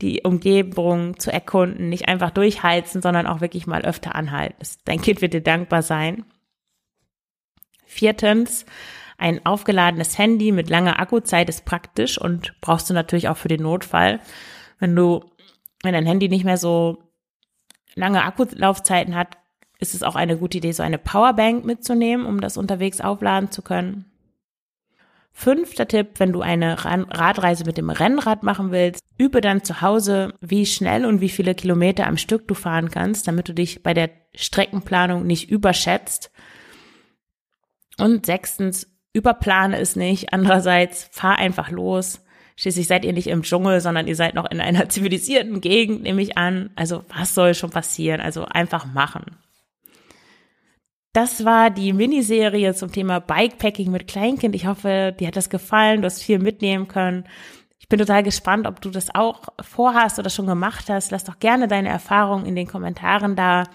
die 0.01 0.21
Umgebung 0.23 1.19
zu 1.19 1.31
erkunden, 1.31 1.89
nicht 1.89 2.07
einfach 2.07 2.31
durchheizen, 2.31 3.01
sondern 3.01 3.27
auch 3.27 3.41
wirklich 3.41 3.67
mal 3.67 3.83
öfter 3.83 4.15
anhalten. 4.15 4.55
Dein 4.85 5.01
Kind 5.01 5.21
wird 5.21 5.33
dir 5.33 5.41
dankbar 5.41 5.83
sein. 5.83 6.25
Viertens, 7.85 8.65
ein 9.21 9.45
aufgeladenes 9.45 10.17
Handy 10.17 10.51
mit 10.51 10.69
langer 10.69 10.99
Akkuzeit 10.99 11.47
ist 11.47 11.63
praktisch 11.63 12.19
und 12.19 12.59
brauchst 12.59 12.89
du 12.89 12.93
natürlich 12.93 13.29
auch 13.29 13.37
für 13.37 13.47
den 13.47 13.61
Notfall. 13.61 14.19
Wenn 14.79 14.95
du, 14.95 15.23
wenn 15.83 15.93
dein 15.93 16.05
Handy 16.05 16.27
nicht 16.27 16.43
mehr 16.43 16.57
so 16.57 16.97
lange 17.95 18.23
Akkulaufzeiten 18.23 19.15
hat, 19.15 19.37
ist 19.79 19.95
es 19.95 20.03
auch 20.03 20.15
eine 20.15 20.37
gute 20.37 20.57
Idee, 20.57 20.71
so 20.71 20.83
eine 20.83 20.97
Powerbank 20.97 21.65
mitzunehmen, 21.65 22.25
um 22.25 22.41
das 22.41 22.57
unterwegs 22.57 22.99
aufladen 22.99 23.51
zu 23.51 23.61
können. 23.61 24.05
Fünfter 25.33 25.87
Tipp, 25.87 26.09
wenn 26.17 26.33
du 26.33 26.41
eine 26.41 26.83
Radreise 26.83 27.63
mit 27.63 27.77
dem 27.77 27.89
Rennrad 27.89 28.43
machen 28.43 28.71
willst, 28.71 29.03
übe 29.17 29.39
dann 29.39 29.63
zu 29.63 29.81
Hause, 29.81 30.33
wie 30.41 30.65
schnell 30.65 31.05
und 31.05 31.21
wie 31.21 31.29
viele 31.29 31.55
Kilometer 31.55 32.05
am 32.05 32.17
Stück 32.17 32.47
du 32.47 32.53
fahren 32.53 32.91
kannst, 32.91 33.27
damit 33.27 33.47
du 33.47 33.53
dich 33.53 33.81
bei 33.81 33.93
der 33.93 34.09
Streckenplanung 34.35 35.25
nicht 35.25 35.49
überschätzt. 35.49 36.31
Und 37.97 38.25
sechstens, 38.25 38.90
überplane 39.13 39.77
es 39.77 39.95
nicht. 39.95 40.33
Andererseits, 40.33 41.09
fahr 41.11 41.37
einfach 41.37 41.69
los. 41.69 42.21
Schließlich 42.55 42.87
seid 42.87 43.05
ihr 43.05 43.13
nicht 43.13 43.27
im 43.27 43.41
Dschungel, 43.41 43.81
sondern 43.81 44.07
ihr 44.07 44.15
seid 44.15 44.35
noch 44.35 44.49
in 44.49 44.61
einer 44.61 44.89
zivilisierten 44.89 45.61
Gegend, 45.61 46.03
nehme 46.03 46.21
ich 46.21 46.37
an. 46.37 46.69
Also 46.75 47.03
was 47.15 47.33
soll 47.33 47.55
schon 47.55 47.71
passieren? 47.71 48.21
Also 48.21 48.45
einfach 48.45 48.85
machen. 48.85 49.37
Das 51.13 51.43
war 51.43 51.69
die 51.69 51.91
Miniserie 51.91 52.73
zum 52.73 52.91
Thema 52.91 53.19
Bikepacking 53.19 53.91
mit 53.91 54.07
Kleinkind. 54.07 54.55
Ich 54.55 54.65
hoffe, 54.65 55.13
dir 55.19 55.27
hat 55.27 55.35
das 55.35 55.49
gefallen, 55.49 56.01
du 56.01 56.05
hast 56.05 56.23
viel 56.23 56.39
mitnehmen 56.39 56.87
können. 56.87 57.25
Ich 57.79 57.89
bin 57.89 57.99
total 57.99 58.23
gespannt, 58.23 58.65
ob 58.65 58.79
du 58.79 58.89
das 58.89 59.13
auch 59.13 59.41
vorhast 59.59 60.19
oder 60.19 60.29
schon 60.29 60.47
gemacht 60.47 60.89
hast. 60.89 61.11
Lass 61.11 61.25
doch 61.25 61.39
gerne 61.39 61.67
deine 61.67 61.89
Erfahrungen 61.89 62.45
in 62.45 62.55
den 62.55 62.67
Kommentaren 62.67 63.35
da. 63.35 63.65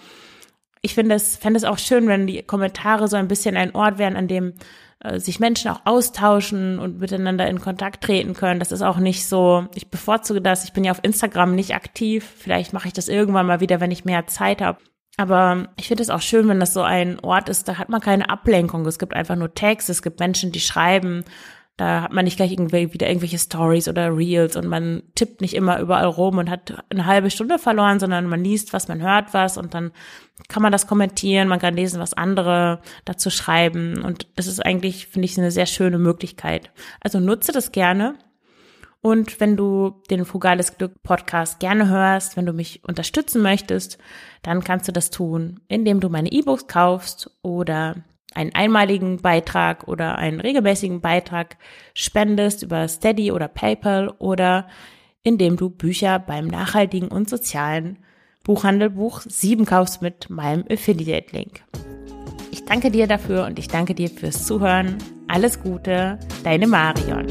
Ich 0.81 0.95
finde 0.95 1.15
es, 1.15 1.37
fände 1.37 1.57
es 1.57 1.63
auch 1.63 1.77
schön, 1.77 2.07
wenn 2.07 2.25
die 2.25 2.41
Kommentare 2.41 3.07
so 3.07 3.17
ein 3.17 3.27
bisschen 3.27 3.55
ein 3.55 3.75
Ort 3.75 3.99
wären, 3.99 4.15
an 4.15 4.27
dem 4.27 4.53
äh, 4.99 5.19
sich 5.19 5.39
Menschen 5.39 5.69
auch 5.71 5.81
austauschen 5.85 6.79
und 6.79 6.99
miteinander 6.99 7.47
in 7.47 7.61
Kontakt 7.61 8.03
treten 8.03 8.33
können. 8.33 8.59
Das 8.59 8.71
ist 8.71 8.81
auch 8.81 8.97
nicht 8.97 9.27
so, 9.27 9.67
ich 9.75 9.89
bevorzuge 9.89 10.41
das. 10.41 10.63
Ich 10.63 10.73
bin 10.73 10.83
ja 10.83 10.91
auf 10.91 11.03
Instagram 11.03 11.53
nicht 11.53 11.75
aktiv. 11.75 12.27
Vielleicht 12.37 12.73
mache 12.73 12.87
ich 12.87 12.93
das 12.93 13.07
irgendwann 13.07 13.45
mal 13.45 13.59
wieder, 13.59 13.79
wenn 13.79 13.91
ich 13.91 14.05
mehr 14.05 14.27
Zeit 14.27 14.61
habe. 14.61 14.79
Aber 15.17 15.69
ich 15.77 15.87
finde 15.87 16.03
es 16.03 16.11
auch 16.11 16.21
schön, 16.21 16.47
wenn 16.47 16.59
das 16.59 16.73
so 16.73 16.83
ein 16.83 17.19
Ort 17.19 17.49
ist, 17.49 17.67
da 17.67 17.79
hat 17.79 17.89
man 17.89 18.01
keine 18.01 18.29
Ablenkung. 18.29 18.85
Es 18.85 18.99
gibt 18.99 19.15
einfach 19.15 19.35
nur 19.35 19.53
Text, 19.53 19.89
es 19.89 20.03
gibt 20.03 20.19
Menschen, 20.19 20.51
die 20.51 20.59
schreiben. 20.59 21.25
Da 21.77 22.01
hat 22.01 22.11
man 22.11 22.25
nicht 22.25 22.37
gleich 22.37 22.51
irgendwie 22.51 22.91
wieder 22.91 23.07
irgendwelche 23.07 23.37
Stories 23.37 23.87
oder 23.87 24.15
Reels 24.15 24.55
und 24.55 24.67
man 24.67 25.03
tippt 25.13 25.41
nicht 25.41 25.53
immer 25.53 25.79
überall 25.79 26.07
rum 26.07 26.39
und 26.39 26.49
hat 26.49 26.83
eine 26.89 27.05
halbe 27.05 27.29
Stunde 27.29 27.59
verloren, 27.59 27.99
sondern 27.99 28.25
man 28.25 28.43
liest 28.43 28.73
was, 28.73 28.87
man 28.87 29.01
hört 29.01 29.35
was 29.35 29.57
und 29.57 29.75
dann 29.75 29.91
kann 30.49 30.63
man 30.63 30.71
das 30.71 30.87
kommentieren, 30.87 31.47
man 31.47 31.59
kann 31.59 31.75
lesen, 31.75 31.99
was 31.99 32.15
andere 32.15 32.81
dazu 33.05 33.29
schreiben 33.29 34.03
und 34.03 34.27
das 34.35 34.47
ist 34.47 34.59
eigentlich, 34.65 35.07
finde 35.07 35.25
ich, 35.25 35.37
eine 35.37 35.51
sehr 35.51 35.67
schöne 35.67 35.99
Möglichkeit. 35.99 36.71
Also 36.99 37.19
nutze 37.19 37.51
das 37.51 37.71
gerne 37.71 38.15
und 39.01 39.39
wenn 39.39 39.55
du 39.55 40.01
den 40.09 40.25
Frugales 40.25 40.77
Glück 40.77 41.01
Podcast 41.03 41.59
gerne 41.59 41.87
hörst, 41.89 42.37
wenn 42.37 42.45
du 42.45 42.53
mich 42.53 42.83
unterstützen 42.85 43.41
möchtest, 43.41 43.99
dann 44.41 44.63
kannst 44.63 44.87
du 44.87 44.91
das 44.91 45.11
tun, 45.11 45.59
indem 45.67 45.99
du 45.99 46.09
meine 46.09 46.31
E-Books 46.31 46.67
kaufst 46.67 47.29
oder 47.41 47.97
einen 48.33 48.53
einmaligen 48.53 49.17
Beitrag 49.17 49.87
oder 49.87 50.17
einen 50.17 50.39
regelmäßigen 50.39 51.01
Beitrag 51.01 51.57
spendest 51.93 52.63
über 52.63 52.87
Steady 52.87 53.31
oder 53.31 53.47
PayPal 53.47 54.09
oder 54.19 54.67
indem 55.23 55.57
du 55.57 55.69
Bücher 55.69 56.19
beim 56.19 56.47
nachhaltigen 56.47 57.09
und 57.09 57.29
sozialen 57.29 57.99
Buchhandel 58.43 58.91
Buch 58.91 59.21
7 59.27 59.65
kaufst 59.65 60.01
mit 60.01 60.29
meinem 60.29 60.63
Affiliate-Link. 60.71 61.63
Ich 62.51 62.63
danke 62.63 62.91
dir 62.91 63.07
dafür 63.07 63.45
und 63.45 63.59
ich 63.59 63.67
danke 63.67 63.93
dir 63.93 64.09
fürs 64.09 64.45
Zuhören. 64.45 64.97
Alles 65.27 65.61
Gute, 65.61 66.17
deine 66.43 66.67
Marion. 66.67 67.27